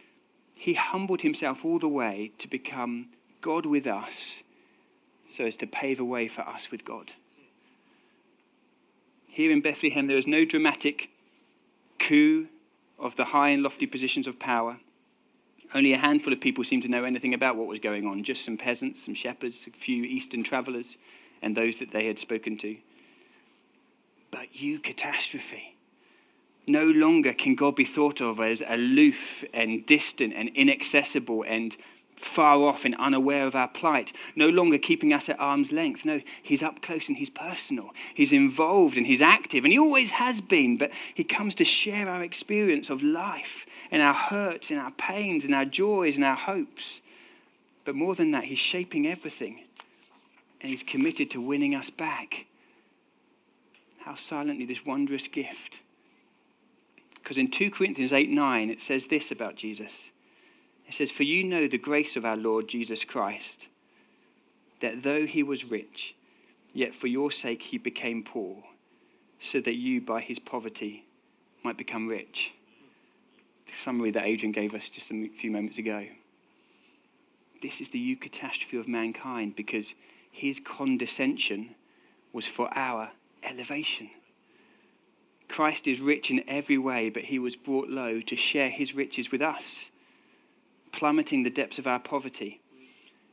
He 0.53 0.73
humbled 0.73 1.21
Himself 1.21 1.63
all 1.63 1.79
the 1.79 1.87
way 1.87 2.33
to 2.37 2.49
become 2.49 3.07
God 3.39 3.65
with 3.65 3.87
us 3.87 4.43
so 5.25 5.45
as 5.45 5.55
to 5.57 5.67
pave 5.67 5.99
a 5.99 6.05
way 6.05 6.27
for 6.27 6.41
us 6.41 6.69
with 6.69 6.83
God. 6.83 7.13
Here 9.27 9.51
in 9.51 9.61
Bethlehem, 9.61 10.07
there 10.07 10.17
is 10.17 10.27
no 10.27 10.43
dramatic 10.43 11.09
coup 11.97 12.47
of 13.01 13.15
the 13.15 13.25
high 13.25 13.49
and 13.49 13.63
lofty 13.63 13.87
positions 13.87 14.27
of 14.27 14.39
power. 14.39 14.77
Only 15.73 15.93
a 15.93 15.97
handful 15.97 16.31
of 16.31 16.39
people 16.39 16.63
seemed 16.63 16.83
to 16.83 16.89
know 16.89 17.03
anything 17.03 17.33
about 17.33 17.55
what 17.55 17.67
was 17.67 17.79
going 17.79 18.05
on, 18.05 18.23
just 18.23 18.45
some 18.45 18.57
peasants, 18.57 19.05
some 19.05 19.13
shepherds, 19.13 19.67
a 19.67 19.71
few 19.71 20.03
eastern 20.03 20.43
travelers, 20.43 20.97
and 21.41 21.57
those 21.57 21.79
that 21.79 21.91
they 21.91 22.05
had 22.05 22.19
spoken 22.19 22.57
to. 22.59 22.77
But 24.29 24.53
eucatastrophe, 24.53 25.73
No 26.67 26.85
longer 26.85 27.33
can 27.33 27.55
God 27.55 27.75
be 27.75 27.85
thought 27.85 28.21
of 28.21 28.39
as 28.39 28.61
aloof 28.67 29.43
and 29.53 29.85
distant 29.85 30.33
and 30.35 30.49
inaccessible 30.49 31.43
and 31.47 31.75
far 32.23 32.57
off 32.63 32.85
and 32.85 32.95
unaware 32.95 33.45
of 33.45 33.55
our 33.55 33.67
plight, 33.67 34.13
no 34.35 34.49
longer 34.49 34.77
keeping 34.77 35.13
us 35.13 35.29
at 35.29 35.39
arm's 35.39 35.71
length. 35.71 36.05
No, 36.05 36.21
he's 36.41 36.63
up 36.63 36.81
close 36.81 37.07
and 37.07 37.17
he's 37.17 37.29
personal. 37.29 37.91
He's 38.13 38.33
involved 38.33 38.97
and 38.97 39.05
he's 39.05 39.21
active, 39.21 39.63
and 39.63 39.71
he 39.71 39.79
always 39.79 40.11
has 40.11 40.41
been, 40.41 40.77
but 40.77 40.91
he 41.13 41.23
comes 41.23 41.55
to 41.55 41.65
share 41.65 42.09
our 42.09 42.23
experience 42.23 42.89
of 42.89 43.03
life 43.03 43.65
and 43.89 44.01
our 44.01 44.13
hurts 44.13 44.71
and 44.71 44.79
our 44.79 44.91
pains 44.91 45.45
and 45.45 45.55
our 45.55 45.65
joys 45.65 46.15
and 46.15 46.25
our 46.25 46.35
hopes. 46.35 47.01
But 47.85 47.95
more 47.95 48.15
than 48.15 48.31
that, 48.31 48.45
he's 48.45 48.59
shaping 48.59 49.07
everything 49.07 49.61
and 50.61 50.69
he's 50.69 50.83
committed 50.83 51.31
to 51.31 51.41
winning 51.41 51.75
us 51.75 51.89
back 51.89 52.45
how 53.99 54.15
silently 54.15 54.65
this 54.65 54.85
wondrous 54.85 55.27
gift. 55.27 55.81
Because 57.15 57.37
in 57.37 57.51
2 57.51 57.71
Corinthians 57.71 58.13
8 58.13 58.29
9, 58.29 58.69
it 58.69 58.81
says 58.81 59.07
this 59.07 59.31
about 59.31 59.55
Jesus. 59.55 60.11
It 60.91 60.95
says, 60.95 61.09
For 61.09 61.23
you 61.23 61.45
know 61.45 61.67
the 61.67 61.77
grace 61.77 62.17
of 62.17 62.25
our 62.25 62.35
Lord 62.35 62.67
Jesus 62.67 63.05
Christ, 63.05 63.69
that 64.81 65.03
though 65.03 65.25
he 65.25 65.41
was 65.41 65.63
rich, 65.63 66.15
yet 66.73 66.93
for 66.93 67.07
your 67.07 67.31
sake 67.31 67.63
he 67.63 67.77
became 67.77 68.25
poor, 68.25 68.57
so 69.39 69.61
that 69.61 69.75
you 69.75 70.01
by 70.01 70.19
his 70.19 70.37
poverty 70.37 71.05
might 71.63 71.77
become 71.77 72.09
rich. 72.09 72.51
The 73.67 73.73
summary 73.73 74.11
that 74.11 74.25
Adrian 74.25 74.51
gave 74.51 74.75
us 74.75 74.89
just 74.89 75.09
a 75.11 75.29
few 75.29 75.49
moments 75.49 75.77
ago. 75.77 76.07
This 77.61 77.79
is 77.79 77.91
the 77.91 78.15
eucatastrophe 78.15 78.77
of 78.77 78.89
mankind 78.89 79.55
because 79.55 79.95
his 80.29 80.59
condescension 80.59 81.73
was 82.33 82.47
for 82.47 82.67
our 82.77 83.11
elevation. 83.43 84.09
Christ 85.47 85.87
is 85.87 86.01
rich 86.01 86.29
in 86.29 86.43
every 86.49 86.77
way, 86.77 87.09
but 87.09 87.23
he 87.23 87.39
was 87.39 87.55
brought 87.55 87.87
low 87.87 88.19
to 88.19 88.35
share 88.35 88.69
his 88.69 88.93
riches 88.93 89.31
with 89.31 89.41
us 89.41 89.89
plummeting 90.91 91.43
the 91.43 91.49
depths 91.49 91.79
of 91.79 91.87
our 91.87 91.99
poverty. 91.99 92.61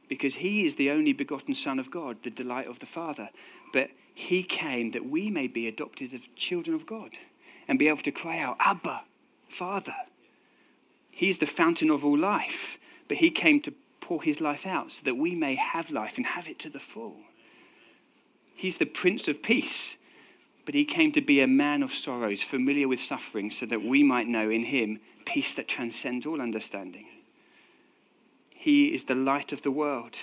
Because 0.09 0.37
he 0.37 0.65
is 0.65 0.77
the 0.77 0.91
only 0.91 1.13
begotten 1.13 1.55
Son 1.55 1.79
of 1.79 1.91
God, 1.91 2.23
the 2.23 2.31
delight 2.31 2.67
of 2.67 2.79
the 2.79 2.87
Father. 2.87 3.29
But 3.73 3.91
he 4.15 4.43
came 4.43 4.93
that 4.93 5.09
we 5.09 5.31
may 5.31 5.47
be 5.47 5.69
adopted 5.69 6.15
as 6.15 6.21
children 6.35 6.75
of 6.75 6.87
God 6.87 7.11
and 7.67 7.79
be 7.79 7.89
able 7.89 7.99
to 7.99 8.11
cry 8.11 8.39
out, 8.39 8.57
Abba, 8.61 9.03
Father. 9.49 9.95
He's 11.11 11.39
the 11.39 11.47
fountain 11.47 11.91
of 11.91 12.05
all 12.05 12.17
life, 12.17 12.79
but 13.09 13.19
he 13.19 13.31
came 13.31 13.61
to 13.63 13.75
pour 14.01 14.23
his 14.23 14.41
life 14.41 14.65
out 14.65 14.93
so 14.93 15.03
that 15.05 15.17
we 15.17 15.35
may 15.35 15.57
have 15.57 15.91
life 15.91 16.17
and 16.17 16.27
have 16.27 16.49
it 16.49 16.59
to 16.61 16.71
the 16.71 16.81
full. 16.81 17.17
He's 18.55 18.79
the 18.79 18.87
Prince 18.87 19.29
of 19.29 19.43
Peace, 19.43 19.97
but 20.65 20.75
he 20.75 20.85
came 20.85 21.13
to 21.13 21.21
be 21.21 21.41
a 21.41 21.47
man 21.47 21.83
of 21.83 21.93
sorrows, 21.93 22.43
familiar 22.43 22.89
with 22.89 23.01
suffering, 23.01 23.51
so 23.51 23.67
that 23.67 23.85
we 23.85 24.03
might 24.03 24.29
know 24.29 24.49
in 24.49 24.65
him 24.65 25.01
peace 25.27 25.53
that 25.55 25.69
transcends 25.69 26.25
all 26.25 26.41
understanding. 26.41 27.08
He 28.69 28.93
is 28.93 29.05
the 29.05 29.15
light 29.15 29.51
of 29.55 29.63
the 29.63 29.71
world. 29.71 30.19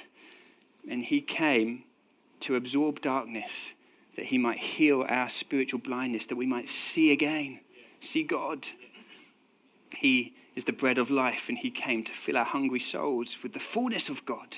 And 0.87 1.03
he 1.03 1.19
came 1.19 1.85
to 2.41 2.55
absorb 2.55 3.01
darkness 3.01 3.73
that 4.15 4.25
he 4.25 4.37
might 4.37 4.59
heal 4.59 5.03
our 5.09 5.29
spiritual 5.29 5.79
blindness, 5.79 6.27
that 6.27 6.35
we 6.35 6.45
might 6.45 6.69
see 6.69 7.11
again, 7.11 7.61
see 8.01 8.21
God. 8.21 8.67
He 9.97 10.35
is 10.55 10.65
the 10.65 10.73
bread 10.73 10.99
of 10.99 11.09
life, 11.09 11.49
and 11.49 11.57
he 11.57 11.71
came 11.71 12.03
to 12.03 12.11
fill 12.11 12.37
our 12.37 12.45
hungry 12.45 12.79
souls 12.79 13.37
with 13.41 13.53
the 13.53 13.59
fullness 13.59 14.09
of 14.09 14.27
God. 14.27 14.57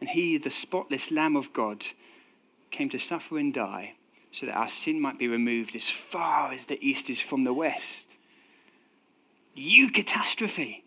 And 0.00 0.08
he, 0.08 0.36
the 0.36 0.50
spotless 0.50 1.12
Lamb 1.12 1.36
of 1.36 1.52
God, 1.52 1.86
came 2.72 2.88
to 2.88 2.98
suffer 2.98 3.38
and 3.38 3.54
die 3.54 3.94
so 4.32 4.46
that 4.46 4.56
our 4.56 4.66
sin 4.66 5.00
might 5.00 5.20
be 5.20 5.28
removed 5.28 5.76
as 5.76 5.88
far 5.88 6.50
as 6.50 6.64
the 6.64 6.84
east 6.84 7.08
is 7.08 7.20
from 7.20 7.44
the 7.44 7.54
west. 7.54 8.16
Eucatastrophe. 9.56 10.83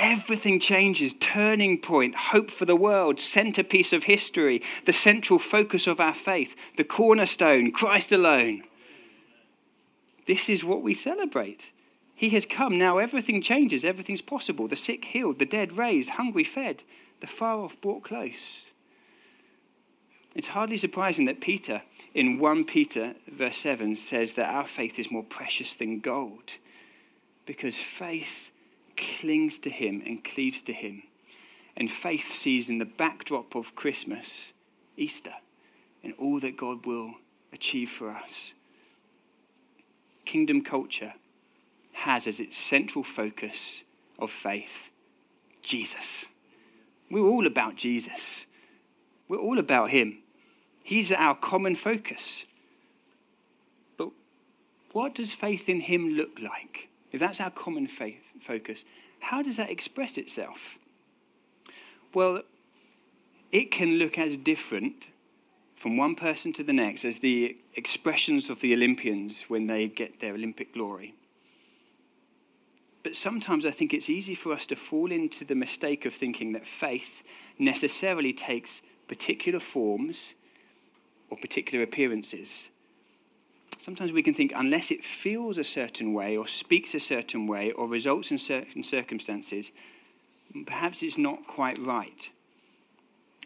Everything 0.00 0.58
changes. 0.58 1.14
Turning 1.20 1.78
point, 1.78 2.14
hope 2.14 2.50
for 2.50 2.64
the 2.64 2.74
world, 2.74 3.20
centerpiece 3.20 3.92
of 3.92 4.04
history, 4.04 4.62
the 4.86 4.94
central 4.94 5.38
focus 5.38 5.86
of 5.86 6.00
our 6.00 6.14
faith, 6.14 6.56
the 6.78 6.84
cornerstone, 6.84 7.70
Christ 7.70 8.10
alone. 8.10 8.62
This 10.26 10.48
is 10.48 10.64
what 10.64 10.82
we 10.82 10.94
celebrate. 10.94 11.70
He 12.14 12.30
has 12.30 12.46
come. 12.46 12.78
Now 12.78 12.96
everything 12.96 13.42
changes. 13.42 13.84
Everything's 13.84 14.22
possible. 14.22 14.68
The 14.68 14.76
sick 14.76 15.04
healed, 15.04 15.38
the 15.38 15.44
dead 15.44 15.76
raised, 15.76 16.10
hungry 16.10 16.44
fed, 16.44 16.82
the 17.20 17.26
far 17.26 17.58
off 17.58 17.78
brought 17.82 18.02
close. 18.02 18.70
It's 20.34 20.48
hardly 20.48 20.78
surprising 20.78 21.26
that 21.26 21.42
Peter, 21.42 21.82
in 22.14 22.38
1 22.38 22.64
Peter, 22.64 23.16
verse 23.30 23.58
7, 23.58 23.96
says 23.96 24.34
that 24.34 24.48
our 24.48 24.66
faith 24.66 24.98
is 24.98 25.10
more 25.10 25.24
precious 25.24 25.74
than 25.74 26.00
gold. 26.00 26.52
Because 27.44 27.76
faith 27.76 28.50
clings 29.00 29.58
to 29.60 29.70
him 29.70 30.02
and 30.06 30.22
cleaves 30.22 30.62
to 30.62 30.72
him. 30.72 31.02
And 31.76 31.90
faith 31.90 32.32
sees 32.32 32.68
in 32.68 32.78
the 32.78 32.84
backdrop 32.84 33.54
of 33.54 33.74
Christmas, 33.74 34.52
Easter, 34.96 35.34
and 36.02 36.14
all 36.18 36.40
that 36.40 36.56
God 36.56 36.84
will 36.84 37.14
achieve 37.52 37.90
for 37.90 38.10
us. 38.10 38.52
Kingdom 40.24 40.62
culture 40.62 41.14
has 41.92 42.26
as 42.26 42.40
its 42.40 42.58
central 42.58 43.02
focus 43.02 43.82
of 44.18 44.30
faith 44.30 44.90
Jesus. 45.62 46.26
We're 47.10 47.26
all 47.26 47.46
about 47.46 47.76
Jesus. 47.76 48.46
We're 49.28 49.38
all 49.38 49.58
about 49.58 49.90
Him. 49.90 50.18
He's 50.82 51.12
our 51.12 51.34
common 51.34 51.76
focus. 51.76 52.44
But 53.96 54.10
what 54.92 55.14
does 55.14 55.32
faith 55.32 55.68
in 55.68 55.80
Him 55.80 56.10
look 56.10 56.38
like? 56.40 56.89
If 57.12 57.20
that's 57.20 57.40
our 57.40 57.50
common 57.50 57.86
faith 57.86 58.30
focus, 58.40 58.84
how 59.20 59.42
does 59.42 59.56
that 59.56 59.70
express 59.70 60.16
itself? 60.16 60.78
Well, 62.14 62.42
it 63.52 63.70
can 63.70 63.94
look 63.94 64.18
as 64.18 64.36
different 64.36 65.08
from 65.76 65.96
one 65.96 66.14
person 66.14 66.52
to 66.52 66.62
the 66.62 66.72
next 66.72 67.04
as 67.04 67.18
the 67.18 67.56
expressions 67.74 68.50
of 68.50 68.60
the 68.60 68.74
Olympians 68.74 69.42
when 69.48 69.66
they 69.66 69.88
get 69.88 70.20
their 70.20 70.34
Olympic 70.34 70.74
glory. 70.74 71.14
But 73.02 73.16
sometimes 73.16 73.64
I 73.64 73.70
think 73.70 73.94
it's 73.94 74.10
easy 74.10 74.34
for 74.34 74.52
us 74.52 74.66
to 74.66 74.76
fall 74.76 75.10
into 75.10 75.44
the 75.44 75.54
mistake 75.54 76.04
of 76.04 76.12
thinking 76.12 76.52
that 76.52 76.66
faith 76.66 77.22
necessarily 77.58 78.32
takes 78.32 78.82
particular 79.08 79.58
forms 79.58 80.34
or 81.30 81.38
particular 81.38 81.82
appearances 81.82 82.68
sometimes 83.80 84.12
we 84.12 84.22
can 84.22 84.34
think 84.34 84.52
unless 84.54 84.90
it 84.90 85.02
feels 85.02 85.58
a 85.58 85.64
certain 85.64 86.12
way 86.12 86.36
or 86.36 86.46
speaks 86.46 86.94
a 86.94 87.00
certain 87.00 87.46
way 87.46 87.72
or 87.72 87.88
results 87.88 88.30
in 88.30 88.38
certain 88.38 88.82
circumstances, 88.82 89.72
perhaps 90.66 91.02
it's 91.02 91.18
not 91.18 91.46
quite 91.46 91.78
right. 91.78 92.30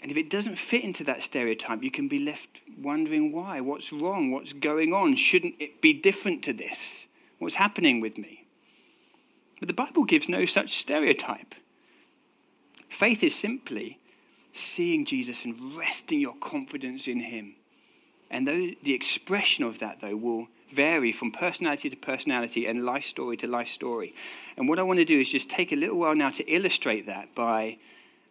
And 0.03 0.11
if 0.11 0.19
it 0.19 0.29
doesn't 0.29 0.59
fit 0.59 0.85
into 0.85 1.05
that 1.05 1.23
stereotype, 1.23 1.83
you 1.83 1.91
can 1.91 2.09
be 2.09 2.19
left 2.19 2.61
wondering 2.79 3.33
why. 3.33 3.61
What's 3.61 3.93
wrong? 3.93 4.33
What's 4.33 4.53
going 4.53 4.93
on? 4.93 5.17
Shouldn't 5.17 5.55
it 5.59 5.81
be 5.81 5.95
different 5.95 6.43
to 6.45 6.53
this? 6.53 7.07
What's 7.39 7.55
happening 7.55 8.01
with 8.01 8.19
me? 8.19 8.45
But 9.61 9.69
the 9.69 9.75
Bible 9.75 10.05
gives 10.05 10.29
no 10.29 10.45
such 10.45 10.77
stereotype. 10.77 11.55
Faith 12.89 13.23
is 13.23 13.35
simply 13.35 13.99
seeing 14.53 15.05
Jesus 15.05 15.45
and 15.45 15.77
resting 15.77 16.21
your 16.21 16.35
confidence 16.35 17.09
in 17.09 17.21
him 17.21 17.55
and 18.35 18.49
though 18.49 18.71
the 18.83 18.93
expression 18.93 19.65
of 19.65 19.79
that, 19.79 20.01
though, 20.01 20.17
will 20.17 20.49
vary 20.73 21.13
from 21.13 21.31
personality 21.31 21.89
to 21.89 21.95
personality 21.95 22.67
and 22.67 22.85
life 22.85 23.07
story 23.07 23.37
to 23.37 23.47
life 23.47 23.69
story. 23.69 24.13
And 24.57 24.69
what 24.69 24.81
I 24.81 24.83
want 24.83 24.99
to 24.99 25.05
do 25.05 25.21
is 25.21 25.31
just 25.31 25.49
take 25.49 25.71
a 25.71 25.77
little 25.77 25.97
while 25.97 26.17
now 26.17 26.31
to 26.31 26.45
illustrate 26.53 27.07
that 27.07 27.33
by 27.37 27.79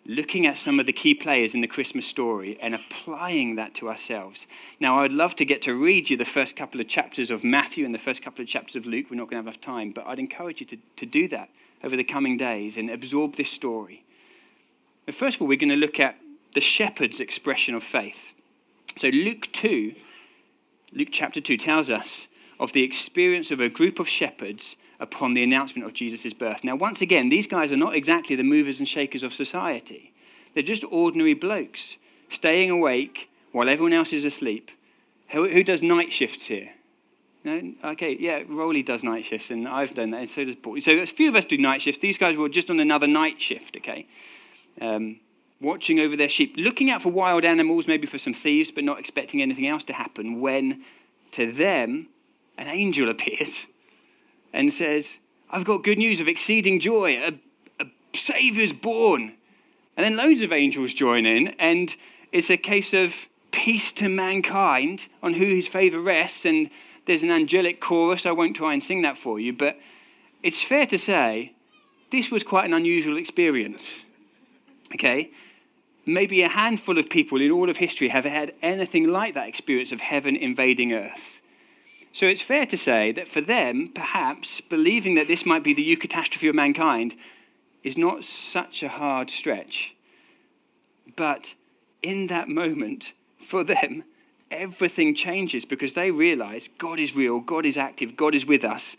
looking 0.05 0.45
at 0.45 0.57
some 0.57 0.77
of 0.77 0.87
the 0.87 0.91
key 0.91 1.13
players 1.13 1.55
in 1.55 1.61
the 1.61 1.67
Christmas 1.67 2.05
story 2.05 2.59
and 2.61 2.75
applying 2.75 3.55
that 3.55 3.73
to 3.75 3.87
ourselves. 3.87 4.45
Now, 4.77 4.99
I'd 4.99 5.13
love 5.13 5.37
to 5.37 5.45
get 5.45 5.61
to 5.61 5.73
read 5.73 6.09
you 6.09 6.17
the 6.17 6.25
first 6.25 6.57
couple 6.57 6.81
of 6.81 6.89
chapters 6.89 7.31
of 7.31 7.45
Matthew 7.45 7.85
and 7.85 7.95
the 7.95 7.99
first 7.99 8.21
couple 8.21 8.41
of 8.41 8.49
chapters 8.49 8.75
of 8.75 8.85
Luke. 8.85 9.05
We're 9.09 9.15
not 9.15 9.29
going 9.29 9.41
to 9.41 9.47
have 9.47 9.55
enough 9.55 9.61
time, 9.61 9.91
but 9.91 10.05
I'd 10.05 10.19
encourage 10.19 10.59
you 10.59 10.65
to, 10.65 10.77
to 10.97 11.05
do 11.05 11.29
that 11.29 11.49
over 11.81 11.95
the 11.95 12.03
coming 12.03 12.35
days 12.35 12.75
and 12.75 12.89
absorb 12.89 13.37
this 13.37 13.51
story. 13.51 14.03
But 15.05 15.15
first 15.15 15.37
of 15.37 15.43
all, 15.43 15.47
we're 15.47 15.57
going 15.57 15.69
to 15.69 15.77
look 15.77 16.01
at 16.01 16.17
the 16.55 16.61
shepherd's 16.61 17.21
expression 17.21 17.73
of 17.73 17.83
faith. 17.83 18.32
So, 18.97 19.09
Luke 19.09 19.49
2, 19.51 19.95
Luke 20.93 21.09
chapter 21.11 21.41
2 21.41 21.57
tells 21.57 21.89
us 21.89 22.27
of 22.59 22.73
the 22.73 22.83
experience 22.83 23.51
of 23.51 23.59
a 23.59 23.69
group 23.69 23.99
of 23.99 24.07
shepherds 24.07 24.75
upon 24.99 25.33
the 25.33 25.43
announcement 25.43 25.85
of 25.85 25.93
Jesus' 25.93 26.33
birth. 26.33 26.63
Now, 26.63 26.75
once 26.75 27.01
again, 27.01 27.29
these 27.29 27.47
guys 27.47 27.71
are 27.71 27.77
not 27.77 27.95
exactly 27.95 28.35
the 28.35 28.43
movers 28.43 28.79
and 28.79 28.87
shakers 28.87 29.23
of 29.23 29.33
society, 29.33 30.13
they're 30.53 30.63
just 30.63 30.83
ordinary 30.85 31.33
blokes 31.33 31.97
staying 32.29 32.69
awake 32.69 33.29
while 33.51 33.69
everyone 33.69 33.93
else 33.93 34.13
is 34.13 34.25
asleep. 34.25 34.71
Who, 35.29 35.49
who 35.49 35.63
does 35.63 35.81
night 35.81 36.13
shifts 36.13 36.45
here? 36.45 36.69
No? 37.43 37.73
Okay, 37.83 38.15
yeah, 38.19 38.43
Rolly 38.47 38.83
does 38.83 39.03
night 39.03 39.25
shifts, 39.25 39.51
and 39.51 39.67
I've 39.67 39.93
done 39.93 40.11
that, 40.11 40.21
and 40.21 40.29
so 40.29 40.45
does 40.45 40.55
Paul. 40.55 40.79
So 40.81 40.93
a 40.93 41.05
few 41.05 41.27
of 41.27 41.35
us 41.35 41.45
do 41.45 41.57
night 41.57 41.81
shifts. 41.81 41.99
These 41.99 42.17
guys 42.17 42.37
were 42.37 42.49
just 42.49 42.69
on 42.69 42.79
another 42.79 43.07
night 43.07 43.41
shift, 43.41 43.75
okay? 43.77 44.07
Um, 44.79 45.19
watching 45.61 45.99
over 45.99 46.15
their 46.17 46.29
sheep, 46.29 46.55
looking 46.57 46.89
out 46.89 47.01
for 47.01 47.09
wild 47.09 47.45
animals, 47.45 47.87
maybe 47.87 48.07
for 48.07 48.17
some 48.17 48.33
thieves, 48.33 48.71
but 48.71 48.83
not 48.83 48.99
expecting 48.99 49.41
anything 49.41 49.67
else 49.67 49.83
to 49.85 49.93
happen, 49.93 50.41
when 50.41 50.83
to 51.31 51.51
them 51.51 52.09
an 52.57 52.67
angel 52.67 53.09
appears 53.09 53.65
and 54.51 54.73
says, 54.73 55.17
I've 55.49 55.65
got 55.65 55.83
good 55.83 55.97
news 55.97 56.19
of 56.19 56.27
exceeding 56.27 56.79
joy. 56.79 57.17
A, 57.17 57.39
a 57.79 57.87
Saviour's 58.13 58.73
born. 58.73 59.33
And 59.95 60.03
then 60.03 60.17
loads 60.17 60.41
of 60.41 60.51
angels 60.51 60.93
join 60.93 61.25
in, 61.25 61.49
and 61.59 61.95
it's 62.31 62.49
a 62.49 62.57
case 62.57 62.93
of 62.93 63.27
peace 63.51 63.91
to 63.93 64.09
mankind 64.09 65.07
on 65.21 65.35
who 65.35 65.45
his 65.45 65.67
favor 65.67 65.99
rests. 65.99 66.45
And 66.45 66.71
there's 67.05 67.21
an 67.23 67.31
angelic 67.31 67.79
chorus. 67.79 68.25
I 68.25 68.31
won't 68.31 68.55
try 68.55 68.73
and 68.73 68.83
sing 68.83 69.03
that 69.03 69.17
for 69.17 69.39
you, 69.39 69.53
but 69.53 69.77
it's 70.41 70.61
fair 70.61 70.85
to 70.87 70.97
say 70.97 71.53
this 72.11 72.31
was 72.31 72.43
quite 72.43 72.65
an 72.65 72.73
unusual 72.73 73.17
experience. 73.17 74.05
Okay? 74.93 75.31
maybe 76.05 76.41
a 76.41 76.49
handful 76.49 76.97
of 76.97 77.09
people 77.09 77.41
in 77.41 77.51
all 77.51 77.69
of 77.69 77.77
history 77.77 78.09
have 78.09 78.25
had 78.25 78.53
anything 78.61 79.07
like 79.07 79.33
that 79.33 79.47
experience 79.47 79.91
of 79.91 80.01
heaven 80.01 80.35
invading 80.35 80.93
earth. 80.93 81.41
So 82.11 82.27
it's 82.27 82.41
fair 82.41 82.65
to 82.67 82.77
say 82.77 83.11
that 83.13 83.27
for 83.27 83.41
them, 83.41 83.89
perhaps 83.93 84.61
believing 84.61 85.15
that 85.15 85.27
this 85.27 85.45
might 85.45 85.63
be 85.63 85.73
the 85.73 85.95
eucatastrophe 85.95 86.49
of 86.49 86.55
mankind 86.55 87.15
is 87.83 87.97
not 87.97 88.23
such 88.23 88.83
a 88.83 88.89
hard 88.89 89.29
stretch. 89.29 89.95
But 91.15 91.53
in 92.01 92.27
that 92.27 92.49
moment, 92.49 93.13
for 93.39 93.63
them, 93.63 94.03
everything 94.51 95.15
changes 95.15 95.65
because 95.65 95.93
they 95.93 96.11
realize 96.11 96.69
God 96.77 96.99
is 96.99 97.15
real, 97.15 97.39
God 97.39 97.65
is 97.65 97.77
active, 97.77 98.15
God 98.15 98.35
is 98.35 98.45
with 98.45 98.63
us, 98.63 98.95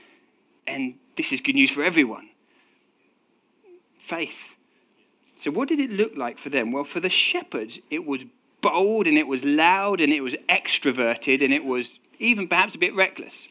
and 0.66 0.94
this 1.16 1.32
is 1.32 1.40
good 1.40 1.54
news 1.54 1.70
for 1.70 1.84
everyone. 1.84 2.30
Faith. 3.96 4.56
So, 5.36 5.50
what 5.50 5.68
did 5.68 5.80
it 5.80 5.90
look 5.90 6.16
like 6.16 6.38
for 6.38 6.48
them? 6.48 6.72
Well, 6.72 6.84
for 6.84 7.00
the 7.00 7.08
shepherds, 7.08 7.80
it 7.90 8.06
was 8.06 8.24
bold 8.60 9.06
and 9.06 9.18
it 9.18 9.26
was 9.26 9.44
loud 9.44 10.00
and 10.00 10.12
it 10.12 10.22
was 10.22 10.34
extroverted 10.48 11.42
and 11.42 11.52
it 11.52 11.64
was 11.64 11.98
even 12.18 12.48
perhaps 12.48 12.74
a 12.74 12.78
bit 12.78 12.94
reckless. 12.94 13.48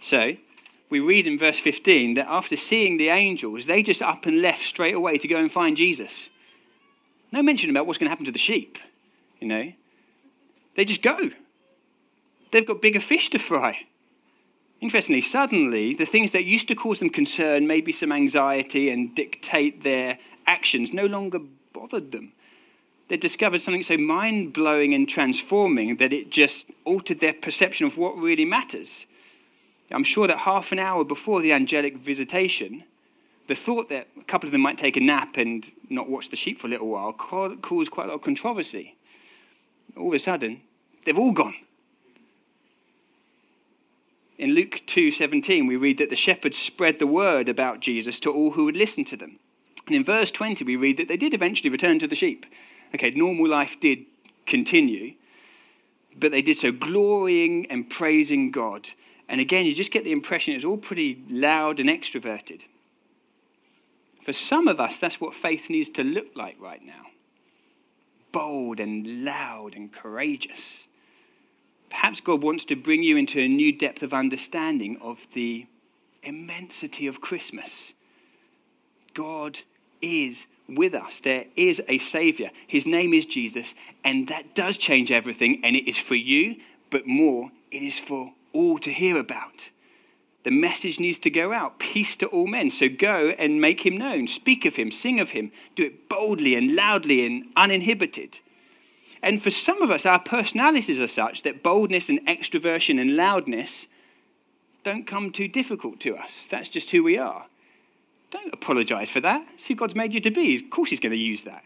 So, 0.00 0.36
we 0.88 1.00
read 1.00 1.26
in 1.26 1.38
verse 1.38 1.58
15 1.58 2.14
that 2.14 2.28
after 2.28 2.56
seeing 2.56 2.96
the 2.96 3.08
angels, 3.08 3.66
they 3.66 3.82
just 3.82 4.02
up 4.02 4.26
and 4.26 4.40
left 4.40 4.64
straight 4.64 4.94
away 4.94 5.18
to 5.18 5.28
go 5.28 5.36
and 5.36 5.50
find 5.50 5.76
Jesus. 5.76 6.30
No 7.32 7.42
mention 7.42 7.70
about 7.70 7.86
what's 7.86 7.98
going 7.98 8.06
to 8.06 8.10
happen 8.10 8.24
to 8.26 8.32
the 8.32 8.38
sheep, 8.38 8.78
you 9.40 9.48
know. 9.48 9.72
They 10.74 10.84
just 10.84 11.02
go. 11.02 11.30
They've 12.50 12.66
got 12.66 12.80
bigger 12.80 13.00
fish 13.00 13.30
to 13.30 13.38
fry. 13.38 13.86
Interestingly, 14.80 15.22
suddenly, 15.22 15.94
the 15.94 16.04
things 16.04 16.32
that 16.32 16.44
used 16.44 16.68
to 16.68 16.74
cause 16.74 16.98
them 16.98 17.10
concern, 17.10 17.66
maybe 17.66 17.92
some 17.92 18.12
anxiety, 18.12 18.90
and 18.90 19.14
dictate 19.14 19.82
their 19.82 20.18
actions, 20.46 20.92
no 20.92 21.06
longer 21.06 21.40
bothered 21.72 22.12
them. 22.12 22.32
They 23.08 23.16
discovered 23.16 23.62
something 23.62 23.82
so 23.82 23.96
mind 23.96 24.52
blowing 24.52 24.92
and 24.92 25.08
transforming 25.08 25.96
that 25.96 26.12
it 26.12 26.30
just 26.30 26.70
altered 26.84 27.20
their 27.20 27.32
perception 27.32 27.86
of 27.86 27.98
what 27.98 28.18
really 28.18 28.44
matters. 28.44 29.06
I'm 29.90 30.04
sure 30.04 30.26
that 30.26 30.38
half 30.38 30.72
an 30.72 30.80
hour 30.80 31.04
before 31.04 31.40
the 31.40 31.52
angelic 31.52 31.96
visitation, 31.96 32.82
the 33.46 33.54
thought 33.54 33.88
that 33.88 34.08
a 34.20 34.24
couple 34.24 34.48
of 34.48 34.52
them 34.52 34.60
might 34.60 34.78
take 34.78 34.96
a 34.96 35.00
nap 35.00 35.36
and 35.36 35.70
not 35.88 36.10
watch 36.10 36.30
the 36.30 36.36
sheep 36.36 36.58
for 36.58 36.66
a 36.66 36.70
little 36.70 36.88
while 36.88 37.12
caused 37.12 37.92
quite 37.92 38.06
a 38.06 38.08
lot 38.08 38.16
of 38.16 38.22
controversy. 38.22 38.96
All 39.96 40.08
of 40.08 40.14
a 40.14 40.18
sudden, 40.18 40.62
they've 41.04 41.16
all 41.16 41.30
gone. 41.30 41.54
In 44.36 44.50
Luke 44.50 44.82
2:17 44.86 45.68
we 45.68 45.76
read 45.76 45.98
that 45.98 46.10
the 46.10 46.16
shepherds 46.16 46.58
spread 46.58 46.98
the 46.98 47.06
word 47.06 47.48
about 47.48 47.80
Jesus 47.80 48.18
to 48.20 48.30
all 48.32 48.50
who 48.50 48.64
would 48.64 48.76
listen 48.76 49.04
to 49.04 49.16
them. 49.16 49.38
And 49.86 49.94
in 49.94 50.04
verse 50.04 50.30
20 50.30 50.64
we 50.64 50.76
read 50.76 50.96
that 50.96 51.08
they 51.08 51.16
did 51.16 51.34
eventually 51.34 51.70
return 51.70 51.98
to 52.00 52.06
the 52.06 52.14
sheep. 52.14 52.46
Okay, 52.94 53.10
normal 53.10 53.48
life 53.48 53.78
did 53.80 54.04
continue, 54.46 55.14
but 56.16 56.30
they 56.30 56.42
did 56.42 56.56
so 56.56 56.72
glorying 56.72 57.66
and 57.70 57.88
praising 57.88 58.50
God. 58.50 58.90
And 59.28 59.40
again, 59.40 59.66
you 59.66 59.74
just 59.74 59.92
get 59.92 60.04
the 60.04 60.12
impression 60.12 60.54
it's 60.54 60.64
all 60.64 60.76
pretty 60.76 61.22
loud 61.28 61.80
and 61.80 61.88
extroverted. 61.88 62.64
For 64.22 64.32
some 64.32 64.66
of 64.66 64.80
us, 64.80 64.98
that's 64.98 65.20
what 65.20 65.34
faith 65.34 65.70
needs 65.70 65.88
to 65.90 66.04
look 66.04 66.28
like 66.34 66.56
right 66.60 66.84
now 66.84 67.06
bold 68.32 68.78
and 68.80 69.24
loud 69.24 69.74
and 69.74 69.90
courageous. 69.90 70.88
Perhaps 71.88 72.20
God 72.20 72.42
wants 72.42 72.66
to 72.66 72.76
bring 72.76 73.02
you 73.02 73.16
into 73.16 73.40
a 73.40 73.48
new 73.48 73.72
depth 73.72 74.02
of 74.02 74.12
understanding 74.12 74.98
of 75.00 75.26
the 75.32 75.66
immensity 76.22 77.06
of 77.06 77.22
Christmas. 77.22 77.94
God 79.14 79.60
is 80.00 80.46
with 80.68 80.94
us. 80.94 81.20
There 81.20 81.46
is 81.54 81.82
a 81.88 81.98
Savior. 81.98 82.50
His 82.66 82.86
name 82.86 83.14
is 83.14 83.26
Jesus, 83.26 83.74
and 84.04 84.28
that 84.28 84.54
does 84.54 84.78
change 84.78 85.10
everything, 85.10 85.60
and 85.64 85.76
it 85.76 85.88
is 85.88 85.98
for 85.98 86.14
you, 86.14 86.56
but 86.90 87.06
more, 87.06 87.50
it 87.70 87.82
is 87.82 87.98
for 87.98 88.32
all 88.52 88.78
to 88.78 88.90
hear 88.90 89.18
about. 89.18 89.70
The 90.46 90.52
message 90.52 91.00
needs 91.00 91.18
to 91.20 91.30
go 91.30 91.52
out 91.52 91.80
peace 91.80 92.14
to 92.16 92.26
all 92.26 92.46
men. 92.46 92.70
So 92.70 92.88
go 92.88 93.34
and 93.36 93.60
make 93.60 93.84
him 93.84 93.96
known. 93.96 94.28
Speak 94.28 94.64
of 94.64 94.76
him, 94.76 94.92
sing 94.92 95.18
of 95.18 95.30
him. 95.30 95.50
Do 95.74 95.84
it 95.84 96.08
boldly 96.08 96.54
and 96.54 96.76
loudly 96.76 97.26
and 97.26 97.46
uninhibited. 97.56 98.38
And 99.22 99.42
for 99.42 99.50
some 99.50 99.82
of 99.82 99.90
us, 99.90 100.06
our 100.06 100.20
personalities 100.20 101.00
are 101.00 101.08
such 101.08 101.42
that 101.42 101.64
boldness 101.64 102.08
and 102.08 102.24
extroversion 102.28 103.00
and 103.00 103.16
loudness 103.16 103.88
don't 104.84 105.04
come 105.04 105.32
too 105.32 105.48
difficult 105.48 105.98
to 105.98 106.16
us. 106.16 106.46
That's 106.46 106.68
just 106.68 106.92
who 106.92 107.02
we 107.02 107.18
are. 107.18 107.46
Don't 108.30 108.52
apologize 108.52 109.10
for 109.10 109.20
that. 109.20 109.46
See 109.56 109.74
who 109.74 109.78
God's 109.78 109.94
made 109.94 110.14
you 110.14 110.20
to 110.20 110.30
be. 110.30 110.56
Of 110.56 110.70
course, 110.70 110.90
He's 110.90 111.00
going 111.00 111.12
to 111.12 111.18
use 111.18 111.44
that. 111.44 111.64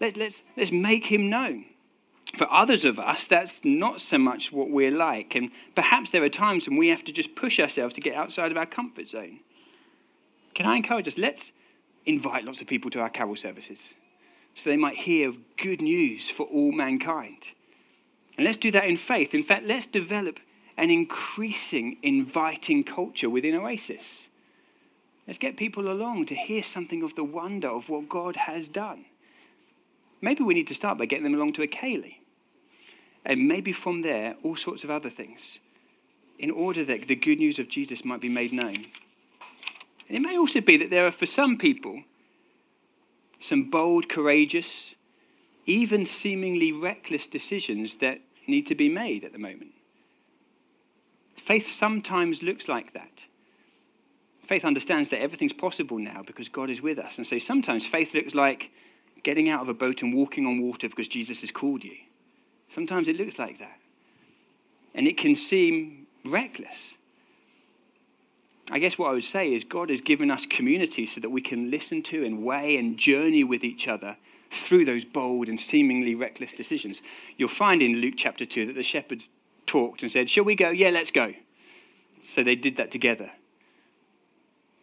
Let, 0.00 0.16
let's, 0.16 0.42
let's 0.56 0.72
make 0.72 1.06
Him 1.06 1.28
known. 1.28 1.66
For 2.36 2.50
others 2.50 2.84
of 2.84 2.98
us, 2.98 3.26
that's 3.26 3.64
not 3.64 4.00
so 4.00 4.16
much 4.16 4.52
what 4.52 4.70
we're 4.70 4.90
like. 4.90 5.34
And 5.34 5.50
perhaps 5.74 6.10
there 6.10 6.22
are 6.22 6.28
times 6.28 6.68
when 6.68 6.78
we 6.78 6.88
have 6.88 7.04
to 7.04 7.12
just 7.12 7.34
push 7.34 7.58
ourselves 7.58 7.94
to 7.94 8.00
get 8.00 8.14
outside 8.14 8.50
of 8.50 8.56
our 8.56 8.66
comfort 8.66 9.08
zone. 9.08 9.40
Can 10.54 10.66
I 10.66 10.76
encourage 10.76 11.08
us? 11.08 11.18
Let's 11.18 11.52
invite 12.06 12.44
lots 12.44 12.60
of 12.60 12.66
people 12.66 12.90
to 12.92 13.00
our 13.00 13.10
carol 13.10 13.36
services 13.36 13.94
so 14.54 14.70
they 14.70 14.76
might 14.76 14.96
hear 14.96 15.28
of 15.28 15.38
good 15.56 15.80
news 15.80 16.30
for 16.30 16.44
all 16.44 16.72
mankind. 16.72 17.38
And 18.36 18.44
let's 18.46 18.58
do 18.58 18.70
that 18.70 18.84
in 18.84 18.96
faith. 18.96 19.34
In 19.34 19.42
fact, 19.42 19.66
let's 19.66 19.86
develop 19.86 20.40
an 20.76 20.90
increasing 20.90 21.98
inviting 22.02 22.84
culture 22.84 23.28
within 23.28 23.54
Oasis. 23.54 24.29
Let's 25.26 25.38
get 25.38 25.56
people 25.56 25.90
along 25.90 26.26
to 26.26 26.34
hear 26.34 26.62
something 26.62 27.02
of 27.02 27.14
the 27.14 27.24
wonder 27.24 27.68
of 27.68 27.88
what 27.88 28.08
God 28.08 28.36
has 28.36 28.68
done. 28.68 29.04
Maybe 30.20 30.42
we 30.42 30.54
need 30.54 30.66
to 30.68 30.74
start 30.74 30.98
by 30.98 31.06
getting 31.06 31.24
them 31.24 31.34
along 31.34 31.54
to 31.54 31.62
a 31.62 31.68
ceilidh. 31.68 32.16
And 33.24 33.46
maybe 33.46 33.72
from 33.72 34.02
there, 34.02 34.36
all 34.42 34.56
sorts 34.56 34.82
of 34.82 34.90
other 34.90 35.10
things, 35.10 35.58
in 36.38 36.50
order 36.50 36.84
that 36.84 37.06
the 37.06 37.14
good 37.14 37.38
news 37.38 37.58
of 37.58 37.68
Jesus 37.68 38.04
might 38.04 38.20
be 38.20 38.28
made 38.28 38.52
known. 38.52 38.86
And 40.08 40.16
it 40.16 40.20
may 40.20 40.36
also 40.36 40.60
be 40.60 40.76
that 40.78 40.90
there 40.90 41.06
are, 41.06 41.12
for 41.12 41.26
some 41.26 41.56
people, 41.58 42.02
some 43.38 43.70
bold, 43.70 44.08
courageous, 44.08 44.94
even 45.66 46.06
seemingly 46.06 46.72
reckless 46.72 47.26
decisions 47.26 47.96
that 47.96 48.20
need 48.46 48.66
to 48.66 48.74
be 48.74 48.88
made 48.88 49.22
at 49.22 49.32
the 49.32 49.38
moment. 49.38 49.72
Faith 51.34 51.70
sometimes 51.70 52.42
looks 52.42 52.68
like 52.68 52.92
that. 52.92 53.26
Faith 54.50 54.64
understands 54.64 55.10
that 55.10 55.20
everything's 55.20 55.52
possible 55.52 55.96
now 55.96 56.24
because 56.26 56.48
God 56.48 56.70
is 56.70 56.82
with 56.82 56.98
us. 56.98 57.18
And 57.18 57.24
so 57.24 57.38
sometimes 57.38 57.86
faith 57.86 58.14
looks 58.14 58.34
like 58.34 58.72
getting 59.22 59.48
out 59.48 59.60
of 59.60 59.68
a 59.68 59.74
boat 59.74 60.02
and 60.02 60.12
walking 60.12 60.44
on 60.44 60.60
water 60.60 60.88
because 60.88 61.06
Jesus 61.06 61.42
has 61.42 61.52
called 61.52 61.84
you. 61.84 61.94
Sometimes 62.68 63.06
it 63.06 63.16
looks 63.16 63.38
like 63.38 63.60
that. 63.60 63.78
And 64.92 65.06
it 65.06 65.16
can 65.16 65.36
seem 65.36 66.08
reckless. 66.24 66.94
I 68.72 68.80
guess 68.80 68.98
what 68.98 69.10
I 69.10 69.12
would 69.12 69.22
say 69.22 69.54
is 69.54 69.62
God 69.62 69.88
has 69.88 70.00
given 70.00 70.32
us 70.32 70.46
community 70.46 71.06
so 71.06 71.20
that 71.20 71.30
we 71.30 71.42
can 71.42 71.70
listen 71.70 72.02
to 72.02 72.26
and 72.26 72.42
weigh 72.42 72.76
and 72.76 72.98
journey 72.98 73.44
with 73.44 73.62
each 73.62 73.86
other 73.86 74.16
through 74.50 74.84
those 74.84 75.04
bold 75.04 75.46
and 75.46 75.60
seemingly 75.60 76.16
reckless 76.16 76.52
decisions. 76.52 77.00
You'll 77.36 77.50
find 77.50 77.82
in 77.82 77.98
Luke 77.98 78.14
chapter 78.16 78.44
2 78.44 78.66
that 78.66 78.74
the 78.74 78.82
shepherds 78.82 79.30
talked 79.66 80.02
and 80.02 80.10
said, 80.10 80.28
Shall 80.28 80.42
we 80.42 80.56
go? 80.56 80.70
Yeah, 80.70 80.90
let's 80.90 81.12
go. 81.12 81.34
So 82.24 82.42
they 82.42 82.56
did 82.56 82.78
that 82.78 82.90
together. 82.90 83.30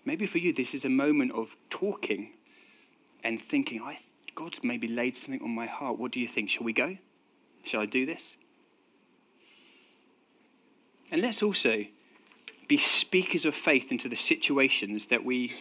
Maybe 0.08 0.26
for 0.26 0.38
you, 0.38 0.54
this 0.54 0.74
is 0.74 0.86
a 0.86 0.90
moment 0.90 1.34
of 1.34 1.58
talking 1.70 2.30
and 3.26 3.42
thinking, 3.42 3.82
I, 3.82 3.98
God's 4.36 4.64
maybe 4.64 4.88
laid 4.88 5.18
something 5.18 5.42
on 5.42 5.54
my 5.54 5.66
heart. 5.66 6.00
What 6.00 6.14
do 6.14 6.22
you 6.22 6.30
think? 6.30 6.50
Shall 6.50 6.64
we 6.64 6.72
go? 6.72 6.96
Shall 7.66 7.82
I 7.82 7.88
do 7.88 8.06
this? 8.06 8.38
And 11.12 11.22
let's 11.22 11.44
also 11.44 11.84
be 12.70 12.78
speakers 12.78 13.44
of 13.44 13.54
faith 13.54 13.92
into 13.92 14.08
the 14.08 14.16
situations 14.16 15.08
that 15.08 15.26
we 15.26 15.52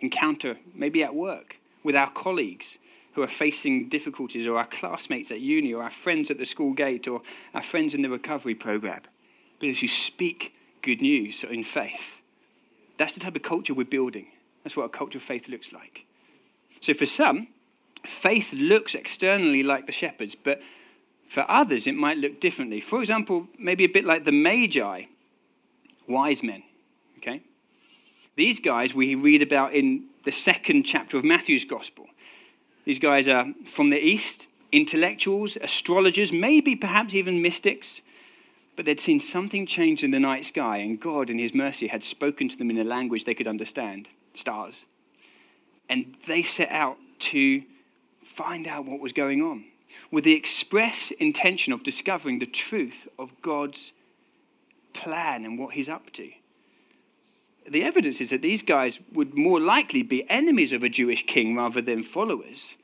encounter, 0.00 0.56
maybe 0.72 1.02
at 1.02 1.14
work, 1.14 1.58
with 1.82 1.94
our 1.94 2.10
colleagues 2.10 2.78
who 3.12 3.22
are 3.22 3.28
facing 3.28 3.90
difficulties, 3.90 4.46
or 4.46 4.56
our 4.56 4.66
classmates 4.66 5.30
at 5.30 5.40
uni, 5.40 5.74
or 5.74 5.82
our 5.82 5.90
friends 5.90 6.30
at 6.30 6.38
the 6.38 6.46
school 6.46 6.72
gate, 6.72 7.06
or 7.06 7.20
our 7.52 7.60
friends 7.60 7.94
in 7.94 8.00
the 8.00 8.08
recovery 8.08 8.54
program. 8.54 9.02
Because 9.58 9.82
you 9.82 9.88
speak 9.88 10.54
good 10.80 11.02
news 11.02 11.44
in 11.44 11.64
faith. 11.64 12.22
That's 12.96 13.12
the 13.12 13.20
type 13.20 13.36
of 13.36 13.42
culture 13.42 13.74
we're 13.74 13.84
building. 13.84 14.26
That's 14.62 14.76
what 14.76 14.84
a 14.84 14.88
culture 14.88 15.18
of 15.18 15.24
faith 15.24 15.48
looks 15.48 15.72
like. 15.72 16.06
So 16.80 16.94
for 16.94 17.06
some, 17.06 17.48
faith 18.06 18.52
looks 18.52 18.94
externally 18.94 19.62
like 19.62 19.86
the 19.86 19.92
shepherds, 19.92 20.34
but 20.34 20.60
for 21.28 21.44
others, 21.48 21.86
it 21.86 21.94
might 21.94 22.18
look 22.18 22.40
differently. 22.40 22.80
For 22.80 23.00
example, 23.00 23.48
maybe 23.58 23.84
a 23.84 23.88
bit 23.88 24.04
like 24.04 24.24
the 24.24 24.32
Magi, 24.32 25.04
wise 26.06 26.42
men. 26.42 26.62
Okay? 27.18 27.42
These 28.36 28.60
guys 28.60 28.94
we 28.94 29.14
read 29.14 29.42
about 29.42 29.72
in 29.72 30.06
the 30.24 30.32
second 30.32 30.84
chapter 30.84 31.16
of 31.16 31.24
Matthew's 31.24 31.64
Gospel. 31.64 32.06
These 32.84 32.98
guys 32.98 33.28
are 33.28 33.46
from 33.64 33.90
the 33.90 33.98
East, 33.98 34.46
intellectuals, 34.72 35.56
astrologers, 35.60 36.32
maybe 36.32 36.76
perhaps 36.76 37.14
even 37.14 37.40
mystics, 37.40 38.00
but 38.76 38.84
they'd 38.84 39.00
seen 39.00 39.20
something 39.20 39.66
change 39.66 40.02
in 40.02 40.10
the 40.10 40.20
night 40.20 40.46
sky, 40.46 40.78
and 40.78 41.00
God, 41.00 41.30
in 41.30 41.38
His 41.38 41.54
mercy, 41.54 41.86
had 41.86 42.04
spoken 42.04 42.48
to 42.48 42.56
them 42.56 42.70
in 42.70 42.78
a 42.78 42.84
language 42.84 43.24
they 43.24 43.34
could 43.34 43.46
understand 43.46 44.08
stars. 44.34 44.86
And 45.88 46.16
they 46.26 46.42
set 46.42 46.70
out 46.70 46.96
to 47.20 47.62
find 48.22 48.66
out 48.66 48.86
what 48.86 49.00
was 49.00 49.12
going 49.12 49.42
on 49.42 49.64
with 50.10 50.24
the 50.24 50.34
express 50.34 51.10
intention 51.12 51.72
of 51.72 51.82
discovering 51.82 52.38
the 52.38 52.46
truth 52.46 53.06
of 53.18 53.40
God's 53.42 53.92
plan 54.92 55.44
and 55.44 55.58
what 55.58 55.74
he's 55.74 55.88
up 55.88 56.10
to. 56.12 56.30
The 57.68 57.82
evidence 57.82 58.20
is 58.20 58.30
that 58.30 58.42
these 58.42 58.62
guys 58.62 59.00
would 59.12 59.36
more 59.36 59.60
likely 59.60 60.02
be 60.02 60.28
enemies 60.28 60.72
of 60.72 60.82
a 60.82 60.88
Jewish 60.88 61.26
king 61.26 61.56
rather 61.56 61.80
than 61.80 62.02
followers, 62.02 62.76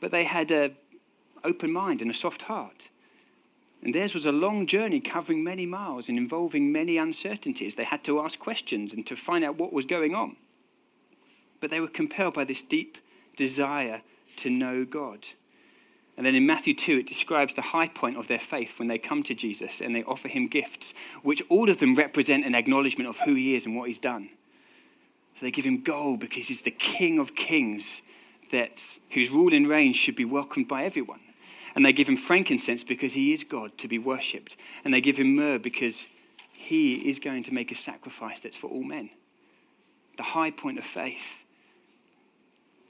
but 0.00 0.10
they 0.10 0.24
had 0.24 0.50
an 0.50 0.76
open 1.44 1.72
mind 1.72 2.02
and 2.02 2.10
a 2.10 2.14
soft 2.14 2.42
heart. 2.42 2.88
And 3.82 3.94
theirs 3.94 4.14
was 4.14 4.26
a 4.26 4.32
long 4.32 4.66
journey 4.66 5.00
covering 5.00 5.42
many 5.42 5.66
miles 5.66 6.08
and 6.08 6.16
involving 6.16 6.70
many 6.70 6.98
uncertainties. 6.98 7.74
They 7.74 7.84
had 7.84 8.04
to 8.04 8.20
ask 8.20 8.38
questions 8.38 8.92
and 8.92 9.04
to 9.06 9.16
find 9.16 9.44
out 9.44 9.58
what 9.58 9.72
was 9.72 9.84
going 9.84 10.14
on. 10.14 10.36
But 11.60 11.70
they 11.70 11.80
were 11.80 11.88
compelled 11.88 12.34
by 12.34 12.44
this 12.44 12.62
deep 12.62 12.98
desire 13.36 14.02
to 14.36 14.50
know 14.50 14.84
God. 14.84 15.26
And 16.16 16.26
then 16.26 16.34
in 16.34 16.46
Matthew 16.46 16.74
2, 16.74 16.98
it 16.98 17.06
describes 17.06 17.54
the 17.54 17.62
high 17.62 17.88
point 17.88 18.16
of 18.16 18.28
their 18.28 18.38
faith 18.38 18.78
when 18.78 18.86
they 18.86 18.98
come 18.98 19.22
to 19.24 19.34
Jesus 19.34 19.80
and 19.80 19.94
they 19.94 20.04
offer 20.04 20.28
him 20.28 20.46
gifts, 20.46 20.94
which 21.22 21.42
all 21.48 21.70
of 21.70 21.80
them 21.80 21.94
represent 21.94 22.44
an 22.44 22.54
acknowledgement 22.54 23.08
of 23.08 23.18
who 23.20 23.34
he 23.34 23.56
is 23.56 23.64
and 23.64 23.74
what 23.76 23.88
he's 23.88 23.98
done. 23.98 24.28
So 25.34 25.46
they 25.46 25.50
give 25.50 25.64
him 25.64 25.82
gold 25.82 26.20
because 26.20 26.48
he's 26.48 26.62
the 26.62 26.70
King 26.70 27.18
of 27.18 27.34
kings, 27.34 28.02
that, 28.50 28.98
whose 29.10 29.30
rule 29.30 29.54
and 29.54 29.66
reign 29.66 29.94
should 29.94 30.14
be 30.14 30.26
welcomed 30.26 30.68
by 30.68 30.84
everyone. 30.84 31.20
And 31.74 31.84
they 31.84 31.92
give 31.92 32.08
him 32.08 32.16
frankincense 32.16 32.84
because 32.84 33.14
he 33.14 33.32
is 33.32 33.44
God 33.44 33.76
to 33.78 33.88
be 33.88 33.98
worshipped. 33.98 34.56
And 34.84 34.92
they 34.92 35.00
give 35.00 35.16
him 35.16 35.34
myrrh 35.34 35.58
because 35.58 36.06
he 36.52 37.08
is 37.08 37.18
going 37.18 37.44
to 37.44 37.54
make 37.54 37.72
a 37.72 37.74
sacrifice 37.74 38.40
that's 38.40 38.56
for 38.56 38.68
all 38.68 38.82
men. 38.82 39.10
The 40.16 40.22
high 40.22 40.50
point 40.50 40.78
of 40.78 40.84
faith. 40.84 41.44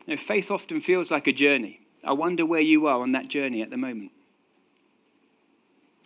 You 0.07 0.15
know, 0.15 0.17
faith 0.17 0.51
often 0.51 0.81
feels 0.81 1.11
like 1.11 1.27
a 1.27 1.33
journey. 1.33 1.81
I 2.05 2.13
wonder 2.13 2.45
where 2.45 2.61
you 2.61 2.87
are 2.87 3.01
on 3.01 3.13
that 3.13 3.29
journey 3.29 3.63
at 3.63 3.71
the 3.71 3.77
moment. 3.77 4.11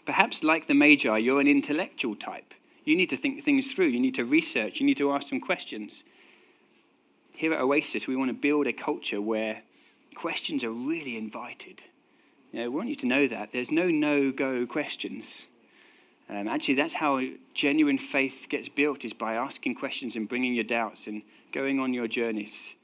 Perhaps, 0.05 0.45
like 0.45 0.67
the 0.67 0.75
Magi, 0.75 1.19
you're 1.19 1.41
an 1.41 1.49
intellectual 1.49 2.15
type. 2.15 2.55
You 2.85 2.95
need 2.95 3.11
to 3.11 3.17
think 3.17 3.43
things 3.43 3.67
through, 3.67 3.87
you 3.87 3.99
need 3.99 4.15
to 4.15 4.25
research, 4.25 4.79
you 4.79 4.87
need 4.87 4.99
to 4.99 5.11
ask 5.11 5.29
some 5.29 5.41
questions. 5.41 6.05
Here 7.35 7.53
at 7.53 7.61
Oasis, 7.61 8.07
we 8.07 8.15
want 8.15 8.29
to 8.29 8.35
build 8.35 8.67
a 8.69 8.73
culture 8.73 9.21
where 9.21 9.63
questions 10.15 10.63
are 10.63 10.71
really 10.71 11.17
invited. 11.17 11.83
You 12.53 12.61
know, 12.61 12.71
we 12.71 12.77
want 12.77 12.89
you 12.89 12.95
to 12.97 13.07
know 13.07 13.27
that. 13.27 13.53
There's 13.53 13.71
no 13.71 13.89
no 13.89 14.31
go 14.31 14.67
questions. 14.67 15.47
Um, 16.29 16.49
actually, 16.49 16.75
that's 16.75 16.95
how 16.95 17.21
genuine 17.55 17.99
faith 17.99 18.47
gets 18.49 18.69
built, 18.69 19.05
is 19.05 19.13
by 19.13 19.35
asking 19.35 19.77
questions 19.77 20.17
and 20.17 20.29
bringing 20.29 20.55
your 20.55 20.65
doubts 20.65 21.07
and 21.07 21.23
going 21.53 21.79
on 21.79 21.95
your 21.95 22.09
journeys. 22.09 22.75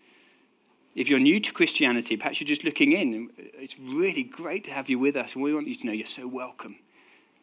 If 0.95 1.09
you're 1.09 1.19
new 1.19 1.41
to 1.41 1.53
Christianity, 1.53 2.17
perhaps 2.17 2.41
you're 2.41 2.47
just 2.47 2.65
looking 2.65 2.93
in. 2.93 3.31
It's 3.37 3.79
really 3.79 4.23
great 4.23 4.63
to 4.65 4.71
have 4.73 4.89
you 4.91 4.99
with 4.99 5.17
us, 5.17 5.35
and 5.35 5.43
we 5.43 5.55
want 5.55 5.67
you 5.67 5.75
to 5.75 5.87
know 5.87 5.93
you're 5.93 6.07
so 6.07 6.29
welcome. 6.29 6.77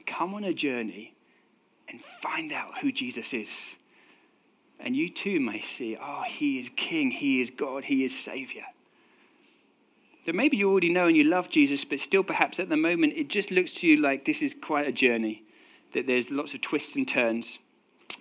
Come 0.06 0.34
on 0.34 0.44
a 0.44 0.54
journey 0.54 1.16
and 1.90 2.00
find 2.00 2.54
out 2.54 2.78
who 2.80 2.92
Jesus 2.92 3.34
is. 3.34 3.76
And 4.80 4.96
you 4.96 5.10
too 5.10 5.40
may 5.40 5.60
see, 5.60 5.98
oh, 6.02 6.24
he 6.28 6.60
is 6.60 6.70
King, 6.76 7.12
he 7.12 7.42
is 7.42 7.50
God, 7.50 7.86
he 7.86 8.06
is 8.06 8.18
Savior. 8.18 8.64
So 10.26 10.34
maybe 10.34 10.58
you 10.58 10.70
already 10.70 10.90
know 10.90 11.08
and 11.08 11.18
you 11.18 11.24
love 11.24 11.50
Jesus, 11.50 11.86
but 11.86 12.00
still, 12.00 12.24
perhaps 12.24 12.60
at 12.60 12.70
the 12.70 12.78
moment, 12.78 13.14
it 13.16 13.30
just 13.30 13.52
looks 13.52 13.74
to 13.76 13.88
you 13.88 13.98
like 13.98 14.26
this 14.26 14.42
is 14.42 14.54
quite 14.54 14.88
a 14.88 14.92
journey, 14.92 15.44
that 15.94 16.08
there's 16.08 16.30
lots 16.30 16.54
of 16.54 16.62
twists 16.62 16.96
and 16.96 17.08
turns. 17.08 17.60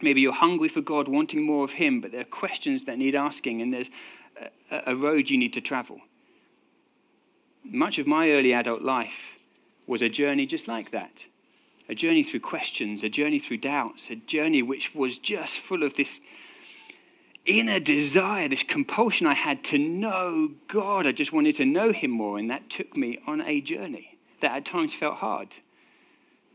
Maybe 0.01 0.21
you're 0.21 0.33
hungry 0.33 0.69
for 0.69 0.81
God, 0.81 1.09
wanting 1.09 1.43
more 1.43 1.65
of 1.65 1.73
Him, 1.73 2.01
but 2.01 2.13
there 2.13 2.21
are 2.21 2.25
questions 2.25 2.85
that 2.85 2.99
need 2.99 3.15
asking, 3.15 3.61
and 3.61 3.75
there's 3.75 3.91
a 4.71 4.95
road 4.95 5.29
you 5.29 5.37
need 5.37 5.53
to 5.55 5.61
travel. 5.61 6.01
Much 7.65 7.99
of 7.99 8.07
my 8.07 8.31
early 8.31 8.53
adult 8.53 8.83
life 8.83 9.37
was 9.87 10.01
a 10.01 10.09
journey 10.09 10.47
just 10.47 10.69
like 10.69 10.93
that 10.93 11.27
a 11.89 11.95
journey 11.95 12.23
through 12.23 12.41
questions, 12.41 13.03
a 13.03 13.09
journey 13.09 13.39
through 13.39 13.57
doubts, 13.57 14.11
a 14.11 14.17
journey 14.17 14.63
which 14.63 14.95
was 14.95 15.19
just 15.19 15.59
full 15.59 15.83
of 15.83 15.95
this 15.95 16.21
inner 17.47 17.81
desire, 17.81 18.49
this 18.49 18.63
compulsion 18.63 19.27
I 19.27 19.35
had 19.35 19.65
to 19.65 19.79
know 19.79 20.53
God. 20.67 21.07
I 21.07 21.13
just 21.13 21.33
wanted 21.33 21.57
to 21.57 21.65
know 21.65 21.93
Him 21.93 22.11
more, 22.11 22.39
and 22.39 22.51
that 22.51 22.71
took 22.71 22.97
me 22.97 23.19
on 23.27 23.41
a 23.41 23.61
journey 23.61 24.19
that 24.41 24.53
at 24.53 24.65
times 24.65 24.95
felt 24.95 25.17
hard, 25.17 25.57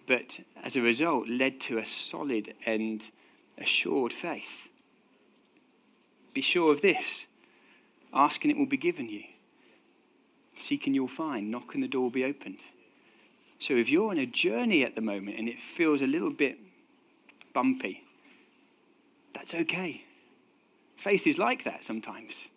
but 0.08 0.39
as 0.63 0.76
a 0.76 0.82
result 0.82 1.28
led 1.28 1.60
to 1.62 1.78
a 1.78 1.86
solid 1.86 2.54
and 2.65 3.10
assured 3.58 4.13
faith. 4.13 4.69
Be 6.34 6.41
sure 6.41 6.72
of 6.72 6.82
this 6.82 7.28
Ask 8.13 8.43
and 8.43 8.52
it 8.52 8.58
will 8.58 8.67
be 8.67 8.78
given 8.78 9.10
you. 9.10 9.24
Seek 10.56 10.86
and 10.86 10.96
you'll 10.96 11.08
find. 11.08 11.50
Knock 11.50 11.74
and 11.74 11.82
the 11.82 11.88
door 11.88 12.04
will 12.04 12.10
be 12.12 12.24
opened. 12.24 12.60
So 13.58 13.76
if 13.76 13.89
you're 13.89 14.12
on 14.12 14.19
a 14.19 14.26
journey 14.26 14.84
at 14.84 14.96
the 14.96 15.02
moment 15.02 15.39
and 15.39 15.50
it 15.50 15.60
feels 15.60 16.02
a 16.02 16.08
little 16.08 16.30
bit 16.30 16.60
bumpy, 17.54 18.04
that's 19.34 19.56
okay. 19.56 20.04
Faith 21.04 21.28
is 21.28 21.38
like 21.38 21.66
that 21.66 21.84
sometimes. 21.84 22.48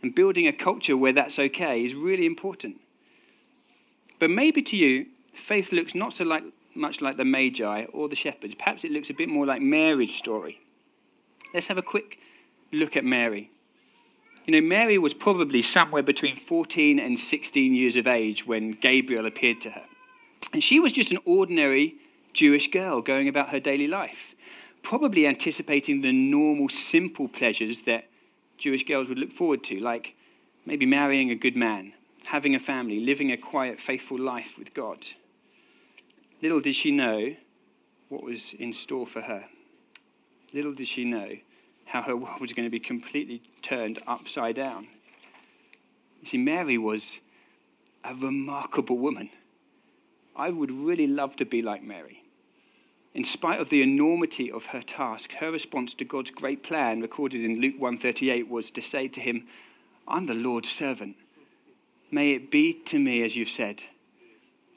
And 0.00 0.14
building 0.14 0.46
a 0.46 0.52
culture 0.52 0.96
where 0.96 1.12
that's 1.12 1.40
okay 1.40 1.84
is 1.84 1.96
really 1.96 2.24
important. 2.24 2.76
But 4.20 4.30
maybe 4.30 4.62
to 4.62 4.76
you, 4.76 5.06
faith 5.32 5.72
looks 5.72 5.92
not 5.92 6.12
so 6.12 6.24
like, 6.24 6.44
much 6.76 7.00
like 7.00 7.16
the 7.16 7.24
Magi 7.24 7.86
or 7.86 8.08
the 8.08 8.14
shepherds. 8.14 8.54
Perhaps 8.54 8.84
it 8.84 8.92
looks 8.92 9.10
a 9.10 9.14
bit 9.14 9.28
more 9.28 9.44
like 9.44 9.60
Mary's 9.60 10.14
story. 10.14 10.60
Let's 11.52 11.66
have 11.66 11.78
a 11.78 11.82
quick 11.82 12.20
look 12.70 12.96
at 12.96 13.04
Mary. 13.04 13.50
You 14.44 14.52
know, 14.52 14.64
Mary 14.64 14.98
was 14.98 15.12
probably 15.12 15.60
somewhere 15.60 16.04
between 16.04 16.36
14 16.36 17.00
and 17.00 17.18
16 17.18 17.74
years 17.74 17.96
of 17.96 18.06
age 18.06 18.46
when 18.46 18.70
Gabriel 18.70 19.26
appeared 19.26 19.60
to 19.62 19.70
her. 19.70 19.84
And 20.52 20.62
she 20.62 20.78
was 20.78 20.92
just 20.92 21.10
an 21.10 21.18
ordinary 21.24 21.96
Jewish 22.32 22.70
girl 22.70 23.02
going 23.02 23.26
about 23.26 23.48
her 23.48 23.58
daily 23.58 23.88
life, 23.88 24.35
probably 24.86 25.26
anticipating 25.26 26.00
the 26.00 26.12
normal, 26.12 26.68
simple 26.68 27.26
pleasures 27.26 27.80
that 27.80 28.08
Jewish 28.56 28.86
girls 28.86 29.08
would 29.08 29.18
look 29.18 29.32
forward 29.32 29.64
to, 29.64 29.80
like 29.80 30.14
maybe 30.64 30.86
marrying 30.86 31.28
a 31.28 31.34
good 31.34 31.56
man, 31.56 31.92
having 32.26 32.54
a 32.54 32.60
family, 32.60 33.00
living 33.00 33.32
a 33.32 33.36
quiet, 33.36 33.80
faithful 33.80 34.16
life 34.16 34.56
with 34.56 34.72
God. 34.74 35.04
Little 36.40 36.60
did 36.60 36.76
she 36.76 36.92
know 36.92 37.34
what 38.10 38.22
was 38.22 38.54
in 38.60 38.72
store 38.72 39.08
for 39.08 39.22
her. 39.22 39.46
Little 40.54 40.72
did 40.72 40.86
she 40.86 41.04
know 41.04 41.32
how 41.86 42.02
her 42.02 42.16
world 42.16 42.40
was 42.40 42.52
going 42.52 42.62
to 42.62 42.70
be 42.70 42.78
completely 42.78 43.42
turned 43.62 44.00
upside 44.06 44.54
down. 44.54 44.86
You 46.20 46.28
see, 46.28 46.38
Mary 46.38 46.78
was 46.78 47.18
a 48.04 48.14
remarkable 48.14 48.98
woman. 48.98 49.30
I 50.36 50.50
would 50.50 50.70
really 50.70 51.08
love 51.08 51.34
to 51.36 51.44
be 51.44 51.60
like 51.60 51.82
Mary. 51.82 52.22
In 53.16 53.24
spite 53.24 53.60
of 53.60 53.70
the 53.70 53.80
enormity 53.80 54.52
of 54.52 54.66
her 54.66 54.82
task, 54.82 55.32
her 55.36 55.50
response 55.50 55.94
to 55.94 56.04
God's 56.04 56.30
great 56.30 56.62
plan, 56.62 57.00
recorded 57.00 57.42
in 57.42 57.62
Luke 57.62 57.76
138, 57.78 58.46
was 58.46 58.70
to 58.72 58.82
say 58.82 59.08
to 59.08 59.22
him, 59.22 59.46
I'm 60.06 60.26
the 60.26 60.34
Lord's 60.34 60.68
servant. 60.68 61.16
May 62.10 62.32
it 62.32 62.50
be 62.50 62.74
to 62.74 62.98
me 62.98 63.24
as 63.24 63.34
you've 63.34 63.48
said. 63.48 63.84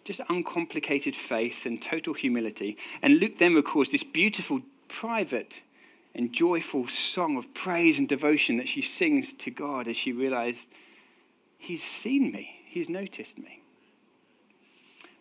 Just 0.06 0.22
uncomplicated 0.30 1.18
faith 1.18 1.66
and 1.66 1.82
total 1.82 2.14
humility. 2.14 2.78
And 3.02 3.20
Luke 3.20 3.40
then 3.40 3.56
records 3.56 3.92
this 3.92 4.06
beautiful 4.06 4.62
private 4.88 5.60
and 6.16 6.32
joyful 6.32 6.88
song 6.88 7.36
of 7.36 7.54
praise 7.54 8.00
and 8.00 8.08
devotion 8.08 8.56
that 8.56 8.70
she 8.70 8.82
sings 8.82 9.34
to 9.34 9.52
God 9.52 9.86
as 9.86 9.98
she 9.98 10.14
realized, 10.14 10.70
He's 11.58 11.84
seen 11.84 12.32
me, 12.32 12.62
He's 12.68 12.88
noticed 12.88 13.38
me. 13.38 13.59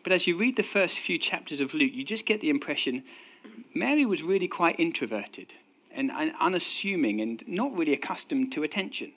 But 0.03 0.13
as 0.13 0.27
you 0.27 0.37
read 0.37 0.57
the 0.57 0.63
first 0.63 0.99
few 0.99 1.19
chapters 1.19 1.61
of 1.61 1.75
Luke, 1.75 1.93
you 1.93 2.05
just 2.05 2.27
get 2.27 2.41
the 2.41 2.51
impression 2.51 3.03
Mary 3.75 4.05
was 4.05 4.23
really 4.23 4.49
quite 4.49 4.79
introverted 4.79 5.55
and 5.93 6.13
unassuming 6.41 7.21
and 7.21 7.43
not 7.47 7.77
really 7.77 7.93
accustomed 7.93 8.53
to 8.53 8.63
attention. 8.63 9.13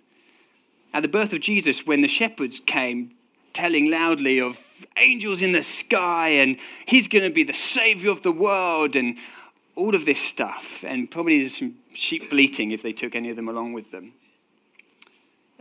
At 0.93 1.03
the 1.03 1.09
birth 1.09 1.33
of 1.33 1.39
Jesus, 1.39 1.85
when 1.85 2.01
the 2.01 2.07
shepherds 2.07 2.59
came 2.59 3.11
telling 3.53 3.89
loudly 3.89 4.39
of 4.39 4.63
angels 4.97 5.41
in 5.41 5.51
the 5.51 5.63
sky 5.63 6.29
and 6.29 6.57
he's 6.85 7.07
going 7.07 7.23
to 7.23 7.33
be 7.33 7.43
the 7.43 7.53
savior 7.53 8.09
of 8.09 8.23
the 8.23 8.31
world 8.31 8.95
and 8.95 9.17
all 9.75 9.95
of 9.95 10.05
this 10.05 10.21
stuff, 10.21 10.83
and 10.85 11.09
probably 11.09 11.47
some 11.47 11.75
sheep 11.93 12.29
bleating 12.29 12.71
if 12.71 12.81
they 12.81 12.91
took 12.91 13.15
any 13.15 13.29
of 13.29 13.35
them 13.35 13.47
along 13.47 13.73
with 13.73 13.91
them. 13.91 14.13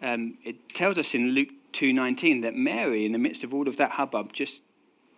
Um, 0.02 0.38
it 0.44 0.74
tells 0.74 0.98
us 0.98 1.14
in 1.14 1.30
Luke 1.30 1.50
2:19 1.72 2.42
that 2.42 2.54
Mary, 2.56 3.06
in 3.06 3.12
the 3.12 3.18
midst 3.18 3.44
of 3.44 3.54
all 3.54 3.68
of 3.68 3.76
that 3.76 3.92
hubbub, 3.92 4.32
just 4.32 4.62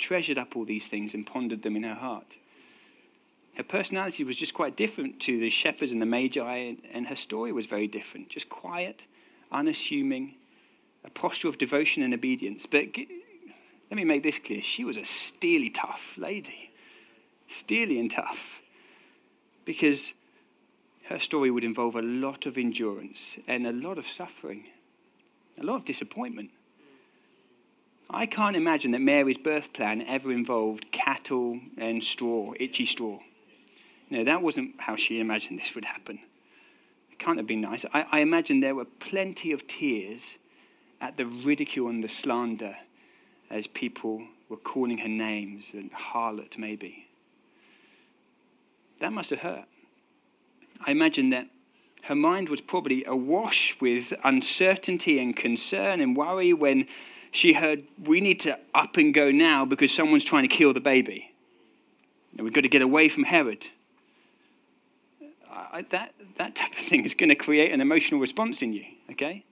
treasured 0.03 0.37
up 0.37 0.57
all 0.57 0.65
these 0.65 0.89
things 0.89 1.15
and 1.15 1.27
pondered 1.27 1.63
them 1.63 1.77
in 1.77 1.85
her 1.85 1.95
heart. 1.95 2.37
Her 3.57 3.63
personality 3.63 4.25
was 4.25 4.37
just 4.37 4.53
quite 4.53 4.77
different 4.77 5.21
to 5.21 5.39
the 5.39 5.49
shepherds 5.49 5.93
and 5.93 6.03
the 6.03 6.07
magi, 6.07 6.75
and, 6.93 7.07
her 7.07 7.17
story 7.17 7.53
was 7.53 7.67
very 7.67 7.87
different. 7.87 8.29
Just 8.29 8.49
quiet, 8.49 9.05
unassuming, 9.51 10.35
a 11.05 11.11
posture 11.11 11.49
of 11.49 11.59
devotion 11.59 12.03
and 12.03 12.13
obedience. 12.13 12.67
But 12.67 12.97
let 13.91 13.97
me 13.97 14.05
make 14.05 14.23
this 14.23 14.39
clear: 14.39 14.63
she 14.63 14.85
was 14.85 14.97
a 14.97 15.05
steely, 15.05 15.71
tough 15.71 16.17
lady, 16.19 16.73
steely 17.47 17.99
and 18.01 18.11
tough 18.11 18.63
because 19.65 20.15
her 21.05 21.19
story 21.19 21.51
would 21.51 21.65
involve 21.65 21.95
a 21.95 22.03
lot 22.03 22.47
of 22.47 22.57
endurance 22.57 23.39
and 23.47 23.67
a 23.67 23.73
lot 23.73 23.99
of 23.99 24.07
suffering, 24.07 24.65
a 25.61 25.65
lot 25.65 25.77
of 25.77 25.85
disappointment. 25.85 26.51
I 28.15 28.27
can't 28.27 28.57
imagine 28.57 28.91
that 28.91 29.01
Mary's 29.01 29.39
birth 29.39 29.73
plan 29.73 30.03
ever 30.03 30.31
involved 30.33 30.93
cattle 30.93 31.61
and 31.79 32.05
straw, 32.05 32.53
itchy 32.61 32.85
straw. 32.85 33.21
No, 34.11 34.25
that 34.25 34.43
wasn't 34.43 34.75
how 34.79 34.97
she 34.97 35.19
imagined 35.19 35.59
this 35.59 35.75
would 35.75 35.87
happen. 35.87 36.19
It 37.11 37.19
can't 37.19 37.39
have 37.39 37.47
been 37.47 37.63
nice. 37.63 37.87
I, 37.95 38.05
I 38.13 38.19
imagine 38.21 38.61
there 38.61 38.75
were 38.75 38.85
plenty 38.85 39.53
of 39.53 39.67
tears 39.67 40.37
at 41.01 41.17
the 41.17 41.25
ridicule 41.25 41.89
and 41.89 42.05
the 42.05 42.09
slander 42.09 42.77
as 43.51 43.67
people 43.67 44.23
were 44.49 44.57
calling 44.59 44.99
her 44.99 45.09
names 45.09 45.71
and 45.73 45.91
harlot, 45.93 46.59
maybe. 46.59 47.09
That 49.01 49.13
must 49.13 49.31
have 49.31 49.41
hurt. 49.41 49.65
I 50.87 50.91
imagine 50.91 51.31
that 51.31 51.49
her 52.03 52.15
mind 52.15 52.49
was 52.49 52.61
probably 52.61 53.05
awash 53.05 53.81
with 53.81 54.13
uncertainty 54.25 55.19
and 55.19 55.35
concern 55.35 56.01
and 56.01 56.17
worry 56.17 56.53
when 56.53 56.87
she 57.33 57.55
heard, 57.55 57.83
We 58.01 58.21
need 58.21 58.39
to 58.41 58.59
up 58.73 58.97
and 58.97 59.13
go 59.13 59.33
now 59.33 59.65
because 59.65 59.93
someone's 59.93 60.25
trying 60.25 60.49
to 60.49 60.55
kill 60.55 60.73
the 60.73 60.81
baby. 60.81 61.33
And 62.33 62.43
we've 62.43 62.53
got 62.53 62.61
to 62.61 62.69
get 62.69 62.83
away 62.83 63.09
from 63.09 63.25
Herod. 63.25 63.67
I, 65.51 65.83
that, 65.91 66.15
that 66.37 66.55
type 66.55 66.73
of 66.73 66.79
thing 66.79 67.05
is 67.05 67.15
going 67.15 67.31
to 67.31 67.35
create 67.35 67.73
an 67.73 67.81
emotional 67.81 68.21
response 68.21 68.63
in 68.63 68.73
you, 68.73 68.85
okay? 69.11 69.45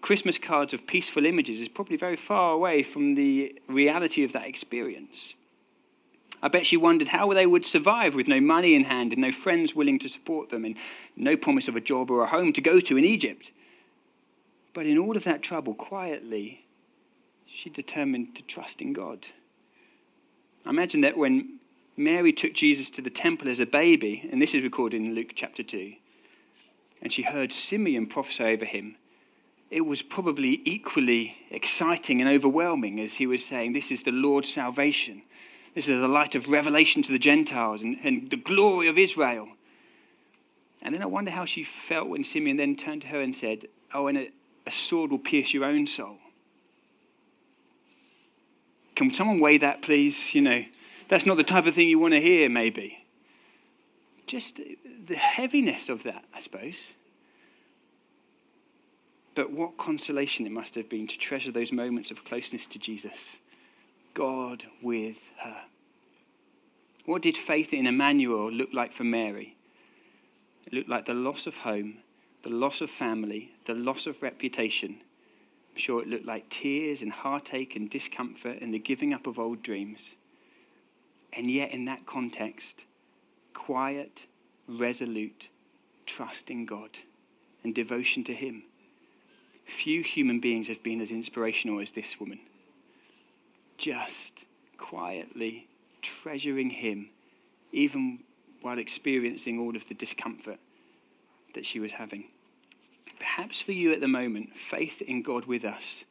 Christmas 0.00 0.38
cards 0.38 0.72
of 0.72 0.86
peaceful 0.86 1.26
images 1.26 1.60
is 1.60 1.68
probably 1.68 1.96
very 1.96 2.16
far 2.16 2.52
away 2.52 2.82
from 2.82 3.16
the 3.16 3.60
reality 3.68 4.24
of 4.24 4.32
that 4.32 4.46
experience. 4.46 5.34
I 6.42 6.48
bet 6.48 6.66
she 6.66 6.76
wondered 6.76 7.08
how 7.08 7.32
they 7.32 7.46
would 7.46 7.64
survive 7.64 8.14
with 8.14 8.26
no 8.28 8.40
money 8.40 8.74
in 8.74 8.84
hand 8.84 9.12
and 9.12 9.22
no 9.22 9.32
friends 9.32 9.74
willing 9.74 9.98
to 10.00 10.08
support 10.08 10.50
them 10.50 10.64
and 10.64 10.76
no 11.16 11.36
promise 11.36 11.68
of 11.68 11.76
a 11.76 11.80
job 11.80 12.10
or 12.10 12.22
a 12.22 12.26
home 12.26 12.52
to 12.52 12.60
go 12.60 12.80
to 12.80 12.96
in 12.96 13.04
Egypt. 13.04 13.52
But 14.74 14.86
in 14.86 14.98
all 14.98 15.16
of 15.16 15.24
that 15.24 15.42
trouble, 15.42 15.74
quietly, 15.74 16.66
she 17.46 17.68
determined 17.68 18.34
to 18.36 18.42
trust 18.42 18.80
in 18.80 18.92
God. 18.92 19.28
I 20.64 20.70
imagine 20.70 21.02
that 21.02 21.16
when 21.16 21.58
Mary 21.96 22.32
took 22.32 22.54
Jesus 22.54 22.88
to 22.90 23.02
the 23.02 23.10
temple 23.10 23.48
as 23.48 23.60
a 23.60 23.66
baby, 23.66 24.28
and 24.32 24.40
this 24.40 24.54
is 24.54 24.62
recorded 24.62 25.02
in 25.02 25.14
Luke 25.14 25.32
chapter 25.34 25.62
2, 25.62 25.94
and 27.02 27.12
she 27.12 27.22
heard 27.22 27.52
Simeon 27.52 28.06
prophesy 28.06 28.44
over 28.44 28.64
him, 28.64 28.96
it 29.70 29.86
was 29.86 30.02
probably 30.02 30.60
equally 30.64 31.38
exciting 31.50 32.20
and 32.20 32.28
overwhelming 32.28 33.00
as 33.00 33.14
he 33.14 33.26
was 33.26 33.44
saying, 33.44 33.72
This 33.72 33.90
is 33.90 34.02
the 34.02 34.12
Lord's 34.12 34.52
salvation. 34.52 35.22
This 35.74 35.88
is 35.88 36.00
the 36.00 36.08
light 36.08 36.34
of 36.34 36.48
revelation 36.48 37.02
to 37.02 37.12
the 37.12 37.18
Gentiles 37.18 37.80
and, 37.80 37.98
and 38.04 38.30
the 38.30 38.36
glory 38.36 38.88
of 38.88 38.98
Israel. 38.98 39.48
And 40.82 40.94
then 40.94 41.02
I 41.02 41.06
wonder 41.06 41.30
how 41.30 41.46
she 41.46 41.64
felt 41.64 42.08
when 42.08 42.24
Simeon 42.24 42.58
then 42.58 42.76
turned 42.76 43.02
to 43.02 43.08
her 43.08 43.20
and 43.20 43.34
said, 43.34 43.66
Oh, 43.94 44.08
and 44.08 44.28
a 44.66 44.70
sword 44.70 45.10
will 45.10 45.18
pierce 45.18 45.52
your 45.52 45.64
own 45.64 45.86
soul. 45.86 46.18
Can 48.94 49.12
someone 49.12 49.40
weigh 49.40 49.58
that, 49.58 49.82
please? 49.82 50.34
You 50.34 50.42
know, 50.42 50.64
that's 51.08 51.26
not 51.26 51.36
the 51.36 51.44
type 51.44 51.66
of 51.66 51.74
thing 51.74 51.88
you 51.88 51.98
want 51.98 52.14
to 52.14 52.20
hear, 52.20 52.48
maybe. 52.48 53.04
Just 54.26 54.60
the 55.06 55.16
heaviness 55.16 55.88
of 55.88 56.02
that, 56.04 56.24
I 56.34 56.40
suppose. 56.40 56.92
But 59.34 59.50
what 59.50 59.78
consolation 59.78 60.46
it 60.46 60.52
must 60.52 60.74
have 60.74 60.88
been 60.88 61.06
to 61.06 61.18
treasure 61.18 61.50
those 61.50 61.72
moments 61.72 62.10
of 62.10 62.24
closeness 62.24 62.66
to 62.68 62.78
Jesus. 62.78 63.36
God 64.14 64.64
with 64.82 65.30
her. 65.40 65.62
What 67.06 67.22
did 67.22 67.36
faith 67.36 67.72
in 67.72 67.86
Emmanuel 67.86 68.52
look 68.52 68.68
like 68.72 68.92
for 68.92 69.04
Mary? 69.04 69.56
It 70.66 70.72
looked 70.72 70.88
like 70.88 71.06
the 71.06 71.14
loss 71.14 71.46
of 71.46 71.58
home, 71.58 71.98
the 72.42 72.50
loss 72.50 72.80
of 72.80 72.90
family, 72.90 73.52
the 73.66 73.74
loss 73.74 74.06
of 74.06 74.22
reputation. 74.22 75.00
I'm 75.72 75.78
sure 75.78 76.02
it 76.02 76.08
looked 76.08 76.26
like 76.26 76.48
tears 76.48 77.02
and 77.02 77.12
heartache 77.12 77.76
and 77.76 77.88
discomfort 77.88 78.60
and 78.60 78.74
the 78.74 78.78
giving 78.78 79.14
up 79.14 79.26
of 79.26 79.38
old 79.38 79.62
dreams. 79.62 80.16
And 81.32 81.50
yet, 81.50 81.70
in 81.70 81.86
that 81.86 82.04
context, 82.04 82.84
quiet, 83.54 84.26
resolute 84.68 85.48
trust 86.04 86.50
in 86.50 86.66
God 86.66 86.98
and 87.64 87.74
devotion 87.74 88.24
to 88.24 88.34
Him. 88.34 88.64
Few 89.64 90.02
human 90.02 90.40
beings 90.40 90.68
have 90.68 90.82
been 90.82 91.00
as 91.00 91.10
inspirational 91.10 91.80
as 91.80 91.92
this 91.92 92.18
woman 92.20 92.40
just 93.78 94.44
quietly 94.78 95.66
treasuring 96.02 96.70
Him, 96.70 97.08
even 97.72 98.20
while 98.60 98.78
experiencing 98.78 99.58
all 99.58 99.74
of 99.74 99.88
the 99.88 99.94
discomfort 99.94 100.58
that 101.54 101.66
she 101.66 101.80
was 101.80 101.92
having. 101.92 102.24
Perhaps 103.18 103.62
for 103.62 103.72
you 103.72 103.92
at 103.92 104.00
the 104.00 104.08
moment, 104.08 104.54
faith 104.54 105.00
in 105.02 105.22
God 105.22 105.46
with 105.46 105.64
us 105.64 106.04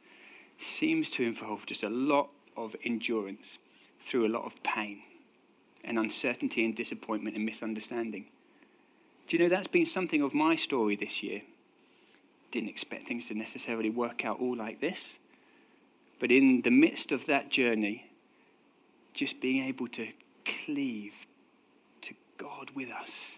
seems 0.58 1.12
to 1.12 1.24
involve 1.24 1.66
just 1.66 1.84
a 1.84 1.90
lot 1.90 2.30
of 2.56 2.76
endurance 2.84 3.58
through 4.00 4.26
a 4.26 4.30
lot 4.30 4.46
of 4.46 4.62
pain 4.64 5.02
and 5.84 5.98
uncertainty 5.98 6.64
and 6.64 6.76
disappointment 6.76 7.36
and 7.36 7.46
misunderstanding. 7.46 8.26
Do 9.28 9.38
you 9.38 9.44
know 9.44 9.50
that's 9.50 9.68
been 9.68 9.86
something 9.86 10.22
of 10.22 10.34
my 10.34 10.56
story 10.56 10.96
this 10.96 11.24
year? 11.24 11.42
Didn't 12.52 12.70
expect 12.70 13.04
things 13.04 13.28
to 13.28 13.34
necessarily 13.34 13.90
work 13.90 14.26
out 14.26 14.40
all 14.40 14.56
like 14.56 14.82
this. 14.82 15.18
But 16.20 16.32
in 16.32 16.62
the 16.62 16.72
midst 16.72 17.12
of 17.12 17.26
that 17.26 17.50
journey, 17.50 18.12
just 19.14 19.42
being 19.42 19.64
able 19.66 19.88
to 19.90 20.10
cleave 20.46 21.26
to 22.02 22.14
God 22.38 22.72
with 22.76 22.90
us. 22.90 23.38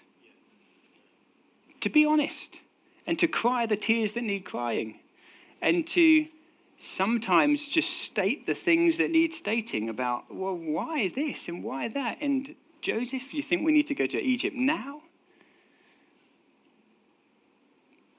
To 1.84 1.90
be 1.90 2.06
honest 2.06 2.62
and 3.06 3.20
to 3.20 3.28
cry 3.28 3.66
the 3.66 3.76
tears 3.76 4.14
that 4.14 4.24
need 4.24 4.46
crying 4.46 5.02
and 5.62 5.86
to 5.88 6.28
sometimes 6.80 7.68
just 7.68 7.90
state 7.90 8.46
the 8.46 8.54
things 8.54 8.98
that 9.00 9.12
need 9.12 9.34
stating 9.34 9.90
about, 9.90 10.34
well, 10.34 10.56
why 10.56 11.00
is 11.00 11.12
this 11.12 11.50
and 11.50 11.62
why 11.62 11.90
that? 11.90 12.20
And 12.22 12.56
Joseph, 12.82 13.34
you 13.34 13.44
think 13.44 13.66
we 13.66 13.74
need 13.74 13.88
to 13.88 13.96
go 13.96 14.06
to 14.06 14.18
Egypt 14.18 14.56
now? 14.56 15.02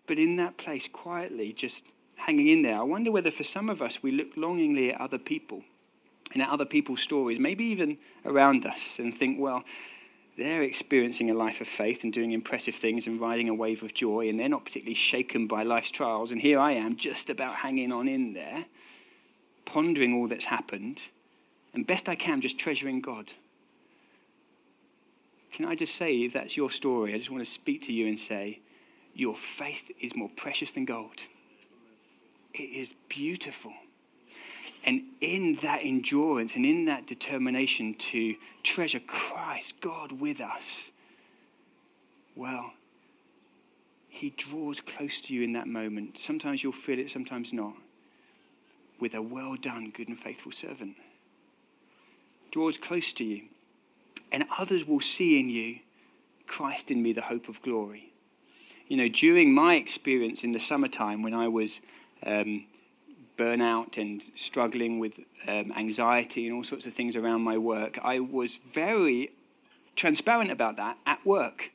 But 0.06 0.18
in 0.18 0.36
that 0.36 0.58
place, 0.58 0.86
quietly, 0.86 1.54
just 1.54 1.86
hanging 2.16 2.48
in 2.48 2.60
there. 2.60 2.76
I 2.76 2.82
wonder 2.82 3.10
whether 3.10 3.30
for 3.30 3.44
some 3.44 3.70
of 3.70 3.80
us 3.80 4.02
we 4.02 4.10
look 4.10 4.36
longingly 4.36 4.92
at 4.92 5.00
other 5.00 5.16
people 5.16 5.62
and 6.34 6.42
at 6.42 6.50
other 6.50 6.66
people's 6.66 7.00
stories, 7.00 7.38
maybe 7.38 7.64
even 7.64 7.96
around 8.26 8.66
us, 8.66 8.98
and 8.98 9.14
think, 9.14 9.40
well, 9.40 9.64
they're 10.36 10.62
experiencing 10.62 11.30
a 11.30 11.34
life 11.34 11.60
of 11.60 11.68
faith 11.68 12.02
and 12.02 12.12
doing 12.12 12.32
impressive 12.32 12.74
things 12.74 13.06
and 13.06 13.20
riding 13.20 13.48
a 13.48 13.54
wave 13.54 13.82
of 13.82 13.94
joy, 13.94 14.28
and 14.28 14.38
they're 14.38 14.48
not 14.48 14.64
particularly 14.64 14.94
shaken 14.94 15.46
by 15.46 15.62
life's 15.62 15.90
trials. 15.90 16.32
And 16.32 16.40
here 16.40 16.58
I 16.58 16.72
am, 16.72 16.96
just 16.96 17.30
about 17.30 17.56
hanging 17.56 17.92
on 17.92 18.08
in 18.08 18.32
there, 18.32 18.66
pondering 19.64 20.14
all 20.14 20.26
that's 20.26 20.46
happened, 20.46 21.02
and 21.72 21.86
best 21.86 22.08
I 22.08 22.14
can, 22.14 22.40
just 22.40 22.58
treasuring 22.58 23.00
God. 23.00 23.32
Can 25.52 25.66
I 25.66 25.76
just 25.76 25.94
say, 25.94 26.16
if 26.22 26.32
that's 26.32 26.56
your 26.56 26.70
story, 26.70 27.14
I 27.14 27.18
just 27.18 27.30
want 27.30 27.44
to 27.44 27.50
speak 27.50 27.82
to 27.82 27.92
you 27.92 28.08
and 28.08 28.18
say, 28.18 28.60
your 29.14 29.36
faith 29.36 29.92
is 30.00 30.16
more 30.16 30.30
precious 30.36 30.72
than 30.72 30.84
gold. 30.84 31.22
It 32.52 32.62
is 32.62 32.94
beautiful. 33.08 33.72
And 34.86 35.02
in 35.20 35.54
that 35.62 35.80
endurance 35.82 36.56
and 36.56 36.66
in 36.66 36.84
that 36.84 37.06
determination 37.06 37.94
to 37.94 38.36
treasure 38.62 39.00
Christ, 39.00 39.80
God 39.80 40.12
with 40.12 40.40
us, 40.40 40.90
well, 42.36 42.72
He 44.08 44.30
draws 44.30 44.80
close 44.80 45.20
to 45.22 45.34
you 45.34 45.42
in 45.42 45.54
that 45.54 45.66
moment. 45.66 46.18
Sometimes 46.18 46.62
you'll 46.62 46.72
feel 46.72 46.98
it, 46.98 47.10
sometimes 47.10 47.52
not. 47.52 47.74
With 49.00 49.14
a 49.14 49.22
well 49.22 49.56
done, 49.56 49.90
good 49.90 50.08
and 50.08 50.18
faithful 50.18 50.52
servant. 50.52 50.96
Draws 52.50 52.76
close 52.76 53.12
to 53.14 53.24
you. 53.24 53.44
And 54.30 54.44
others 54.58 54.86
will 54.86 55.00
see 55.00 55.40
in 55.40 55.48
you 55.48 55.78
Christ 56.46 56.90
in 56.90 57.02
me, 57.02 57.12
the 57.12 57.22
hope 57.22 57.48
of 57.48 57.62
glory. 57.62 58.12
You 58.88 58.96
know, 58.96 59.08
during 59.08 59.54
my 59.54 59.76
experience 59.76 60.44
in 60.44 60.52
the 60.52 60.60
summertime 60.60 61.22
when 61.22 61.34
I 61.34 61.48
was 61.48 61.80
um, 62.24 62.66
burnout 63.36 63.98
and 63.98 64.22
struggling 64.34 64.98
with 64.98 65.18
um, 65.46 65.72
anxiety 65.76 66.46
and 66.46 66.56
all 66.56 66.64
sorts 66.64 66.86
of 66.86 66.94
things 66.94 67.16
around 67.16 67.42
my 67.42 67.58
work, 67.58 67.98
I 68.02 68.20
was 68.20 68.58
very 68.72 69.30
transparent 69.96 70.50
about 70.50 70.76
that 70.76 70.98
at 71.06 71.24
work. 71.24 71.72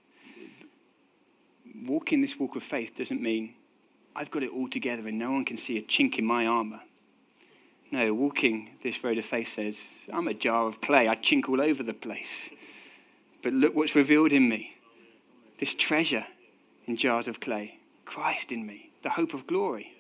Walking 1.86 2.22
this 2.22 2.38
walk 2.38 2.56
of 2.56 2.64
faith 2.64 2.96
doesn't 2.96 3.22
mean 3.22 3.56
I've 4.16 4.32
got 4.32 4.44
it 4.44 4.52
all 4.52 4.70
together 4.70 5.08
and 5.08 5.18
no 5.18 5.32
one 5.32 5.46
can 5.46 5.58
see 5.58 5.78
a 5.78 5.82
chink 5.82 6.18
in 6.18 6.26
my 6.26 6.46
armor. 6.46 6.82
No, 7.92 8.14
walking 8.14 8.72
this 8.84 9.04
road 9.04 9.18
of 9.18 9.26
faith 9.26 9.50
says, 9.50 9.84
I'm 10.14 10.28
a 10.28 10.34
jar 10.34 10.68
of 10.68 10.82
clay. 10.82 11.08
I 11.08 11.16
chink 11.16 11.50
all 11.50 11.62
over 11.62 11.82
the 11.82 11.94
place. 11.94 12.50
But 13.42 13.54
look 13.54 13.76
what's 13.76 13.96
revealed 13.96 14.34
in 14.34 14.50
me 14.50 14.76
this 15.60 15.76
treasure 15.76 16.26
in 16.86 16.96
jars 16.96 17.28
of 17.28 17.42
clay, 17.42 17.80
Christ 18.06 18.52
in 18.52 18.66
me, 18.66 18.92
the 19.04 19.10
hope 19.10 19.34
of 19.34 19.46
glory 19.46 19.99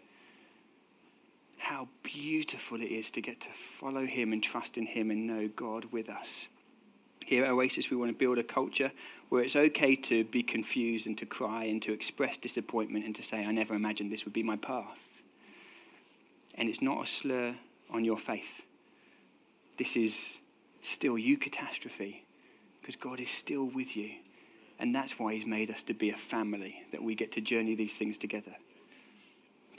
how 1.60 1.88
beautiful 2.04 2.82
it 2.82 2.86
is 2.86 3.12
to 3.12 3.22
get 3.22 3.42
to 3.42 3.50
follow 3.50 4.06
Him 4.06 4.34
and 4.34 4.42
trust 4.42 4.78
in 4.78 4.86
Him 4.86 5.12
and 5.12 5.28
know 5.28 5.50
God 5.54 5.92
with 5.92 6.10
us. 6.10 6.48
Here 7.26 7.44
at 7.44 7.52
Oasis, 7.52 7.92
we 7.92 7.98
want 7.98 8.10
to 8.10 8.18
build 8.18 8.40
a 8.40 8.44
culture 8.44 8.92
where 9.28 9.44
it's 9.44 9.56
okay 9.56 9.96
to 9.96 10.24
be 10.24 10.42
confused 10.42 11.06
and 11.06 11.18
to 11.18 11.26
cry 11.26 11.66
and 11.66 11.82
to 11.84 11.94
express 11.94 12.38
disappointment 12.38 13.06
and 13.06 13.16
to 13.16 13.24
say, 13.24 13.46
I 13.46 13.52
never 13.52 13.76
imagined 13.76 14.12
this 14.12 14.26
would 14.26 14.34
be 14.34 14.42
my 14.42 14.56
path. 14.56 15.22
And 16.56 16.70
it's 16.70 16.82
not 16.82 17.04
a 17.04 17.08
slur 17.08 17.56
on 17.92 18.04
your 18.04 18.18
faith. 18.18 18.64
This 19.78 19.96
is 19.96 20.40
still 20.82 21.16
eucatastrophe 21.16 22.22
because 22.82 22.96
God 22.96 23.20
is 23.20 23.30
still 23.30 23.66
with 23.66 23.96
you. 23.96 24.12
And 24.80 24.96
that's 24.96 25.20
why 25.20 25.36
He's 25.36 25.46
made 25.46 25.70
us 25.70 25.84
to 25.84 25.94
be 25.94 26.10
a 26.10 26.18
family, 26.18 26.84
that 26.92 27.04
we 27.04 27.16
get 27.16 27.34
to 27.34 27.42
journey 27.42 27.76
these 27.76 27.98
things 27.98 28.18
together. 28.18 28.56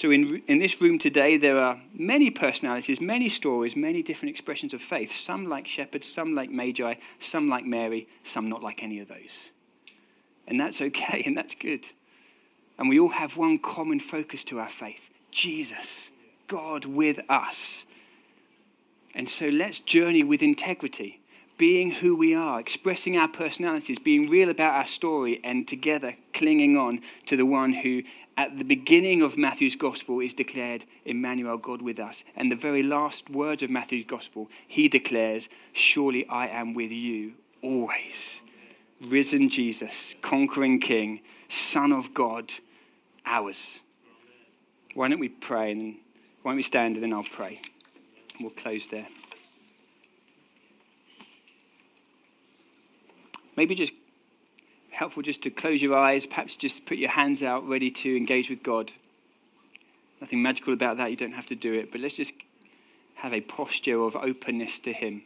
So, 0.01 0.11
in, 0.11 0.41
in 0.47 0.57
this 0.57 0.81
room 0.81 0.99
today, 0.99 1.37
there 1.37 1.61
are 1.61 1.79
many 1.93 2.31
personalities, 2.31 3.03
many 3.03 3.29
stories, 3.29 3.77
many 3.77 4.03
different 4.03 4.31
expressions 4.31 4.73
of 4.73 4.81
faith. 4.81 5.15
Some 5.15 5.47
like 5.47 5.67
shepherds, 5.67 6.11
some 6.11 6.35
like 6.35 6.51
magi, 6.51 6.95
some 7.19 7.51
like 7.51 7.67
Mary, 7.67 8.09
some 8.25 8.49
not 8.49 8.63
like 8.63 8.83
any 8.83 8.99
of 9.01 9.09
those. 9.09 9.51
And 10.49 10.59
that's 10.59 10.81
okay, 10.81 11.23
and 11.27 11.37
that's 11.37 11.55
good. 11.55 11.91
And 12.79 12.89
we 12.89 12.99
all 12.99 13.11
have 13.11 13.37
one 13.37 13.59
common 13.59 14.01
focus 14.01 14.43
to 14.45 14.59
our 14.59 14.71
faith 14.71 15.11
Jesus, 15.33 16.09
God 16.49 16.87
with 16.87 17.21
us. 17.29 17.85
And 19.15 19.29
so 19.29 19.49
let's 19.49 19.81
journey 19.81 20.25
with 20.25 20.43
integrity, 20.43 21.20
being 21.61 21.91
who 21.91 22.17
we 22.17 22.35
are, 22.35 22.59
expressing 22.59 23.19
our 23.19 23.29
personalities, 23.29 23.99
being 23.99 24.31
real 24.31 24.49
about 24.49 24.73
our 24.73 24.87
story, 24.87 25.39
and 25.45 25.69
together 25.69 26.17
clinging 26.33 26.75
on 26.75 26.99
to 27.27 27.37
the 27.37 27.45
one 27.45 27.75
who, 27.75 28.03
at 28.35 28.57
the 28.57 28.65
beginning 28.65 29.21
of 29.21 29.37
Matthew's 29.37 29.77
gospel, 29.77 30.21
is 30.21 30.33
declared 30.33 30.87
Emmanuel, 31.05 31.59
God 31.59 31.83
with 31.83 31.99
us. 31.99 32.25
And 32.35 32.51
the 32.51 32.57
very 32.57 32.83
last 32.83 33.29
words 33.29 33.63
of 33.63 33.69
Matthew's 33.69 34.07
gospel, 34.07 34.49
he 34.67 34.89
declares, 34.89 35.51
Surely 35.75 36.27
I 36.29 36.47
am 36.47 36.73
with 36.73 36.93
you 36.93 37.35
always. 37.61 38.41
Risen 38.99 39.51
Jesus, 39.51 40.15
conquering 40.23 40.81
King, 40.81 41.21
Son 41.47 41.93
of 41.93 42.15
God 42.15 42.55
ours. 43.27 43.81
Why 44.95 45.09
don't 45.09 45.21
we 45.21 45.29
pray 45.29 45.73
and 45.73 45.97
why 46.41 46.53
don't 46.53 46.57
we 46.57 46.63
stand 46.63 46.95
and 46.95 47.03
then 47.03 47.13
I'll 47.13 47.23
pray. 47.23 47.61
We'll 48.41 48.49
close 48.49 48.87
there. 48.87 49.09
Maybe 53.61 53.75
just 53.75 53.93
helpful 54.91 55.23
just 55.23 55.43
to 55.43 55.51
close 55.51 55.83
your 55.83 55.95
eyes, 55.95 56.25
perhaps 56.25 56.57
just 56.57 56.87
put 56.87 56.97
your 56.97 57.11
hands 57.11 57.43
out 57.43 57.69
ready 57.69 57.91
to 57.91 58.17
engage 58.17 58.49
with 58.49 58.63
God. 58.63 58.93
Nothing 60.19 60.41
magical 60.41 60.73
about 60.73 60.97
that, 60.97 61.11
you 61.11 61.17
don't 61.19 61.35
have 61.35 61.45
to 61.45 61.55
do 61.55 61.75
it, 61.75 61.93
but 61.93 62.01
let's 62.01 62.15
just 62.15 62.33
have 63.17 63.35
a 63.35 63.43
posture 63.43 64.01
of 64.03 64.17
openness 64.17 64.81
to 64.81 64.95
Him. 64.95 65.25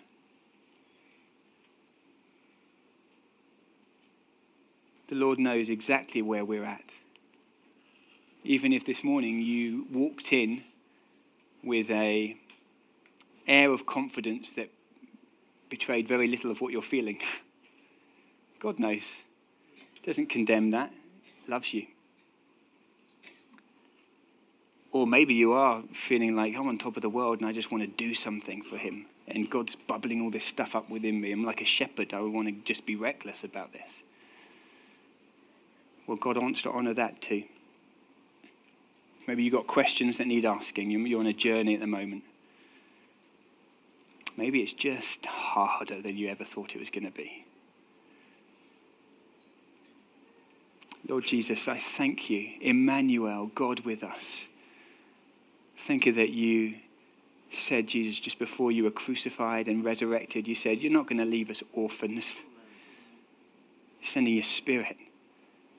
The 5.06 5.14
Lord 5.14 5.38
knows 5.38 5.70
exactly 5.70 6.20
where 6.20 6.44
we're 6.44 6.64
at 6.64 6.82
even 8.46 8.74
if 8.74 8.84
this 8.84 9.04
morning 9.04 9.40
you 9.40 9.86
walked 9.90 10.32
in 10.32 10.64
with 11.62 11.88
a 11.90 12.36
air 13.46 13.70
of 13.70 13.86
confidence 13.86 14.50
that 14.50 14.68
betrayed 15.70 16.06
very 16.06 16.26
little 16.28 16.50
of 16.50 16.60
what 16.60 16.72
you're 16.72 16.82
feeling. 16.82 17.20
God 18.64 18.78
knows. 18.78 19.20
Doesn't 20.04 20.30
condemn 20.30 20.70
that. 20.70 20.90
Loves 21.46 21.74
you. 21.74 21.86
Or 24.90 25.06
maybe 25.06 25.34
you 25.34 25.52
are 25.52 25.82
feeling 25.92 26.34
like 26.34 26.56
I'm 26.56 26.66
on 26.66 26.78
top 26.78 26.96
of 26.96 27.02
the 27.02 27.10
world 27.10 27.40
and 27.40 27.46
I 27.46 27.52
just 27.52 27.70
want 27.70 27.84
to 27.84 28.04
do 28.04 28.14
something 28.14 28.62
for 28.62 28.78
him. 28.78 29.04
And 29.28 29.50
God's 29.50 29.76
bubbling 29.76 30.22
all 30.22 30.30
this 30.30 30.46
stuff 30.46 30.74
up 30.74 30.88
within 30.88 31.20
me. 31.20 31.30
I'm 31.30 31.44
like 31.44 31.60
a 31.60 31.66
shepherd. 31.66 32.14
I 32.14 32.20
want 32.22 32.48
to 32.48 32.54
just 32.64 32.86
be 32.86 32.96
reckless 32.96 33.44
about 33.44 33.74
this. 33.74 34.02
Well, 36.06 36.16
God 36.16 36.40
wants 36.40 36.62
to 36.62 36.70
honor 36.70 36.94
that 36.94 37.20
too. 37.20 37.42
Maybe 39.26 39.42
you've 39.42 39.52
got 39.52 39.66
questions 39.66 40.16
that 40.16 40.26
need 40.26 40.46
asking. 40.46 40.90
You're 40.90 41.20
on 41.20 41.26
a 41.26 41.34
journey 41.34 41.74
at 41.74 41.80
the 41.80 41.86
moment. 41.86 42.24
Maybe 44.38 44.62
it's 44.62 44.72
just 44.72 45.26
harder 45.26 46.00
than 46.00 46.16
you 46.16 46.28
ever 46.28 46.44
thought 46.44 46.74
it 46.74 46.78
was 46.78 46.88
going 46.88 47.04
to 47.04 47.10
be. 47.10 47.44
Lord 51.06 51.24
Jesus, 51.24 51.68
I 51.68 51.78
thank 51.78 52.30
you, 52.30 52.50
Emmanuel, 52.60 53.50
God 53.54 53.80
with 53.80 54.02
us. 54.02 54.48
Thank 55.76 56.06
you 56.06 56.12
that 56.12 56.30
you 56.30 56.76
said, 57.50 57.86
Jesus, 57.86 58.18
just 58.18 58.38
before 58.38 58.72
you 58.72 58.84
were 58.84 58.90
crucified 58.90 59.68
and 59.68 59.84
resurrected, 59.84 60.48
you 60.48 60.54
said, 60.54 60.80
You're 60.80 60.92
not 60.92 61.06
going 61.06 61.18
to 61.18 61.24
leave 61.24 61.50
us 61.50 61.62
orphans. 61.72 62.42
Sending 64.02 64.34
your 64.34 64.42
spirit 64.42 64.96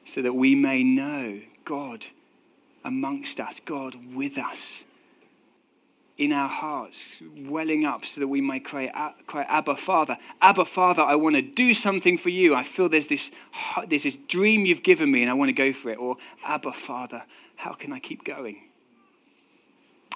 so 0.04 0.22
that 0.22 0.34
we 0.34 0.56
may 0.56 0.84
know 0.84 1.42
God 1.64 2.06
amongst 2.84 3.40
us, 3.40 3.60
God 3.60 4.16
with 4.16 4.38
us 4.38 4.84
in 6.18 6.32
our 6.32 6.47
hearts, 6.47 7.22
welling 7.38 7.86
up 7.86 8.05
so 8.05 8.22
that 8.22 8.28
we 8.28 8.39
may 8.39 8.59
cry, 8.59 9.13
cry 9.28 9.43
Abba, 9.43 9.76
Father. 9.76 10.18
Abba, 10.41 10.63
Father, 10.63 11.01
I 11.01 11.16
want 11.16 11.36
to 11.36 11.41
do 11.41 11.74
something 11.74 12.18
for 12.18 12.30
you. 12.30 12.55
I 12.55 12.63
feel 12.63 12.88
there's 12.88 13.07
this, 13.07 13.32
there's 13.88 14.03
this 14.03 14.16
dream 14.16 14.66
you've 14.66 14.84
given 14.84 15.11
me 15.11 15.22
and 15.22 15.30
I 15.30 15.34
want 15.34 15.49
to 15.49 15.53
go 15.53 15.74
for 15.74 15.89
it. 15.89 15.97
Or, 15.97 16.16
Abba, 16.45 16.72
Father, 16.72 17.24
how 17.57 17.74
can 17.74 17.91
I 17.91 17.99
keep 17.99 18.24
going? 18.24 18.61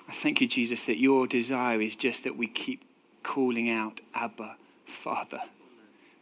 I 0.07 0.13
thank 0.13 0.39
you, 0.39 0.47
Jesus, 0.47 0.85
that 0.85 0.97
your 0.97 1.27
desire 1.27 1.81
is 1.81 1.95
just 1.95 2.23
that 2.23 2.37
we 2.37 2.47
keep 2.47 2.83
calling 3.21 3.69
out, 3.69 3.99
Abba, 4.15 4.55
Father, 4.85 5.41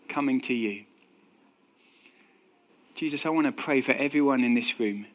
coming 0.09 0.41
to 0.41 0.53
you. 0.53 0.85
Jesus, 2.95 3.27
I 3.27 3.29
want 3.29 3.45
to 3.45 3.51
pray 3.51 3.79
for 3.81 3.91
everyone 3.91 4.43
in 4.43 4.55
this 4.55 4.79
room 4.79 5.05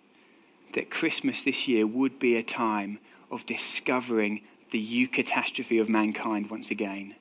that 0.74 0.88
Christmas 0.88 1.42
this 1.42 1.66
year 1.66 1.84
would 1.84 2.20
be 2.20 2.36
a 2.36 2.42
time 2.42 3.00
of 3.30 3.44
discovering 3.44 4.42
the 4.72 5.06
eucatastrophe 5.06 5.80
of 5.80 5.88
mankind 5.88 6.50
once 6.50 6.70
again. 6.70 7.14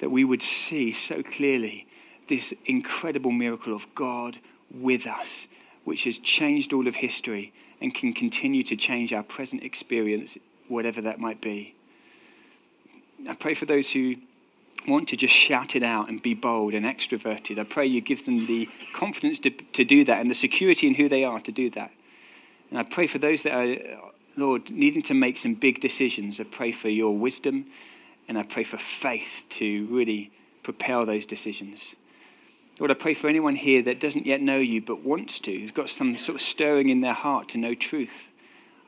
That 0.00 0.10
we 0.10 0.24
would 0.24 0.42
see 0.42 0.92
so 0.92 1.22
clearly 1.22 1.86
this 2.28 2.52
incredible 2.66 3.30
miracle 3.30 3.74
of 3.74 3.94
God 3.94 4.38
with 4.70 5.06
us, 5.06 5.46
which 5.84 6.04
has 6.04 6.18
changed 6.18 6.72
all 6.72 6.88
of 6.88 6.96
history 6.96 7.52
and 7.80 7.94
can 7.94 8.12
continue 8.12 8.62
to 8.64 8.76
change 8.76 9.12
our 9.12 9.22
present 9.22 9.62
experience, 9.62 10.36
whatever 10.68 11.00
that 11.02 11.20
might 11.20 11.40
be. 11.40 11.74
I 13.28 13.34
pray 13.34 13.54
for 13.54 13.66
those 13.66 13.92
who 13.92 14.16
want 14.86 15.08
to 15.08 15.16
just 15.16 15.34
shout 15.34 15.76
it 15.76 15.82
out 15.82 16.08
and 16.08 16.22
be 16.22 16.34
bold 16.34 16.74
and 16.74 16.84
extroverted. 16.84 17.58
I 17.58 17.64
pray 17.64 17.86
you 17.86 18.00
give 18.00 18.26
them 18.26 18.46
the 18.46 18.68
confidence 18.92 19.38
to, 19.40 19.50
to 19.50 19.84
do 19.84 20.04
that 20.04 20.20
and 20.20 20.30
the 20.30 20.34
security 20.34 20.86
in 20.86 20.94
who 20.94 21.08
they 21.08 21.24
are 21.24 21.40
to 21.40 21.52
do 21.52 21.70
that. 21.70 21.90
And 22.70 22.78
I 22.78 22.82
pray 22.82 23.06
for 23.06 23.18
those 23.18 23.42
that 23.42 23.52
are, 23.52 24.10
Lord, 24.36 24.70
needing 24.70 25.02
to 25.02 25.14
make 25.14 25.38
some 25.38 25.54
big 25.54 25.80
decisions. 25.80 26.40
I 26.40 26.44
pray 26.44 26.72
for 26.72 26.88
your 26.88 27.16
wisdom 27.16 27.66
and 28.28 28.38
I 28.38 28.42
pray 28.42 28.64
for 28.64 28.78
faith 28.78 29.46
to 29.50 29.86
really 29.86 30.32
propel 30.62 31.04
those 31.06 31.26
decisions. 31.26 31.94
Lord, 32.80 32.90
I 32.90 32.94
pray 32.94 33.14
for 33.14 33.28
anyone 33.28 33.54
here 33.54 33.82
that 33.82 34.00
doesn't 34.00 34.26
yet 34.26 34.40
know 34.40 34.58
you 34.58 34.80
but 34.80 35.04
wants 35.04 35.38
to, 35.40 35.56
who's 35.56 35.70
got 35.70 35.90
some 35.90 36.14
sort 36.14 36.36
of 36.36 36.42
stirring 36.42 36.88
in 36.88 37.00
their 37.00 37.12
heart 37.12 37.48
to 37.50 37.58
know 37.58 37.74
truth. 37.74 38.28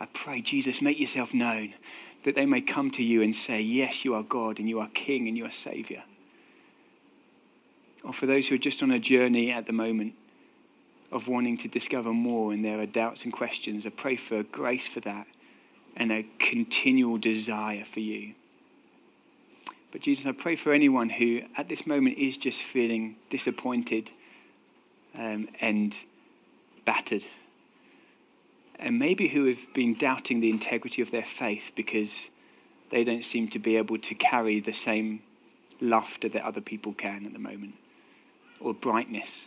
I 0.00 0.06
pray, 0.06 0.40
Jesus, 0.40 0.82
make 0.82 0.98
yourself 0.98 1.32
known 1.32 1.74
that 2.24 2.34
they 2.34 2.46
may 2.46 2.60
come 2.60 2.90
to 2.92 3.04
you 3.04 3.22
and 3.22 3.36
say, 3.36 3.60
Yes, 3.60 4.04
you 4.04 4.14
are 4.14 4.22
God 4.24 4.58
and 4.58 4.68
you 4.68 4.80
are 4.80 4.88
King 4.88 5.28
and 5.28 5.36
you 5.36 5.44
are 5.44 5.50
Savior. 5.50 6.02
Or 8.02 8.12
for 8.12 8.26
those 8.26 8.48
who 8.48 8.56
are 8.56 8.58
just 8.58 8.82
on 8.82 8.90
a 8.90 8.98
journey 8.98 9.52
at 9.52 9.66
the 9.66 9.72
moment, 9.72 10.14
of 11.12 11.28
wanting 11.28 11.56
to 11.56 11.68
discover 11.68 12.12
more 12.12 12.52
and 12.52 12.64
there 12.64 12.80
are 12.80 12.86
doubts 12.86 13.24
and 13.24 13.32
questions. 13.32 13.86
I 13.86 13.90
pray 13.90 14.16
for 14.16 14.42
grace 14.42 14.86
for 14.86 15.00
that 15.00 15.26
and 15.96 16.12
a 16.12 16.26
continual 16.38 17.18
desire 17.18 17.84
for 17.84 18.00
you. 18.00 18.34
But 19.92 20.02
Jesus, 20.02 20.26
I 20.26 20.32
pray 20.32 20.56
for 20.56 20.72
anyone 20.72 21.08
who 21.08 21.42
at 21.56 21.68
this 21.68 21.86
moment 21.86 22.18
is 22.18 22.36
just 22.36 22.62
feeling 22.62 23.16
disappointed 23.30 24.10
um, 25.16 25.48
and 25.60 25.96
battered. 26.84 27.24
And 28.78 28.98
maybe 28.98 29.28
who 29.28 29.46
have 29.46 29.72
been 29.72 29.94
doubting 29.94 30.40
the 30.40 30.50
integrity 30.50 31.00
of 31.00 31.10
their 31.10 31.24
faith 31.24 31.72
because 31.74 32.28
they 32.90 33.04
don't 33.04 33.24
seem 33.24 33.48
to 33.48 33.58
be 33.58 33.76
able 33.76 33.98
to 33.98 34.14
carry 34.14 34.60
the 34.60 34.72
same 34.72 35.22
laughter 35.80 36.28
that 36.28 36.42
other 36.42 36.60
people 36.60 36.92
can 36.92 37.24
at 37.24 37.32
the 37.32 37.38
moment 37.38 37.74
or 38.60 38.74
brightness 38.74 39.46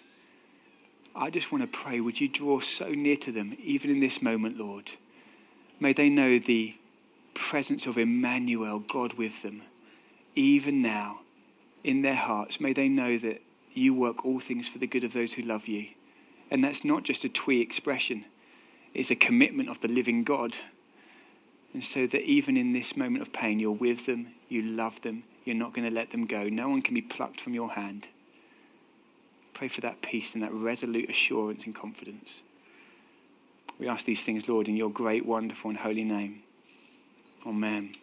I 1.15 1.29
just 1.29 1.51
want 1.51 1.63
to 1.63 1.67
pray, 1.67 1.99
would 1.99 2.21
you 2.21 2.27
draw 2.27 2.59
so 2.59 2.89
near 2.89 3.17
to 3.17 3.31
them, 3.31 3.57
even 3.61 3.89
in 3.89 3.99
this 3.99 4.21
moment, 4.21 4.57
Lord? 4.57 4.91
May 5.79 5.93
they 5.93 6.09
know 6.09 6.39
the 6.39 6.75
presence 7.33 7.85
of 7.85 7.97
Emmanuel, 7.97 8.79
God 8.79 9.13
with 9.13 9.43
them, 9.43 9.61
even 10.35 10.81
now, 10.81 11.21
in 11.83 12.01
their 12.01 12.15
hearts. 12.15 12.59
May 12.59 12.73
they 12.73 12.89
know 12.89 13.17
that 13.17 13.41
you 13.73 13.93
work 13.93 14.25
all 14.25 14.39
things 14.39 14.67
for 14.67 14.77
the 14.77 14.87
good 14.87 15.03
of 15.03 15.13
those 15.13 15.33
who 15.33 15.41
love 15.41 15.67
you. 15.67 15.87
And 16.51 16.63
that's 16.63 16.83
not 16.83 17.03
just 17.03 17.23
a 17.23 17.29
twee 17.29 17.61
expression, 17.61 18.25
it's 18.93 19.11
a 19.11 19.15
commitment 19.15 19.69
of 19.69 19.79
the 19.79 19.87
living 19.87 20.23
God. 20.23 20.57
And 21.73 21.83
so 21.83 22.07
that 22.07 22.23
even 22.23 22.57
in 22.57 22.73
this 22.73 22.97
moment 22.97 23.21
of 23.21 23.31
pain, 23.31 23.59
you're 23.59 23.71
with 23.71 24.07
them, 24.07 24.29
you 24.49 24.63
love 24.63 25.01
them, 25.01 25.23
you're 25.45 25.55
not 25.55 25.73
going 25.73 25.87
to 25.87 25.93
let 25.93 26.11
them 26.11 26.25
go. 26.25 26.49
No 26.49 26.67
one 26.67 26.81
can 26.81 26.95
be 26.95 27.01
plucked 27.01 27.39
from 27.39 27.53
your 27.53 27.71
hand. 27.71 28.07
Pray 29.53 29.67
for 29.67 29.81
that 29.81 30.01
peace 30.01 30.33
and 30.33 30.43
that 30.43 30.53
resolute 30.53 31.09
assurance 31.09 31.65
and 31.65 31.75
confidence. 31.75 32.41
We 33.79 33.87
ask 33.87 34.05
these 34.05 34.23
things, 34.23 34.49
Lord, 34.49 34.67
in 34.67 34.75
your 34.75 34.89
great, 34.89 35.25
wonderful, 35.25 35.69
and 35.69 35.79
holy 35.79 36.03
name. 36.03 36.43
Amen. 37.47 37.95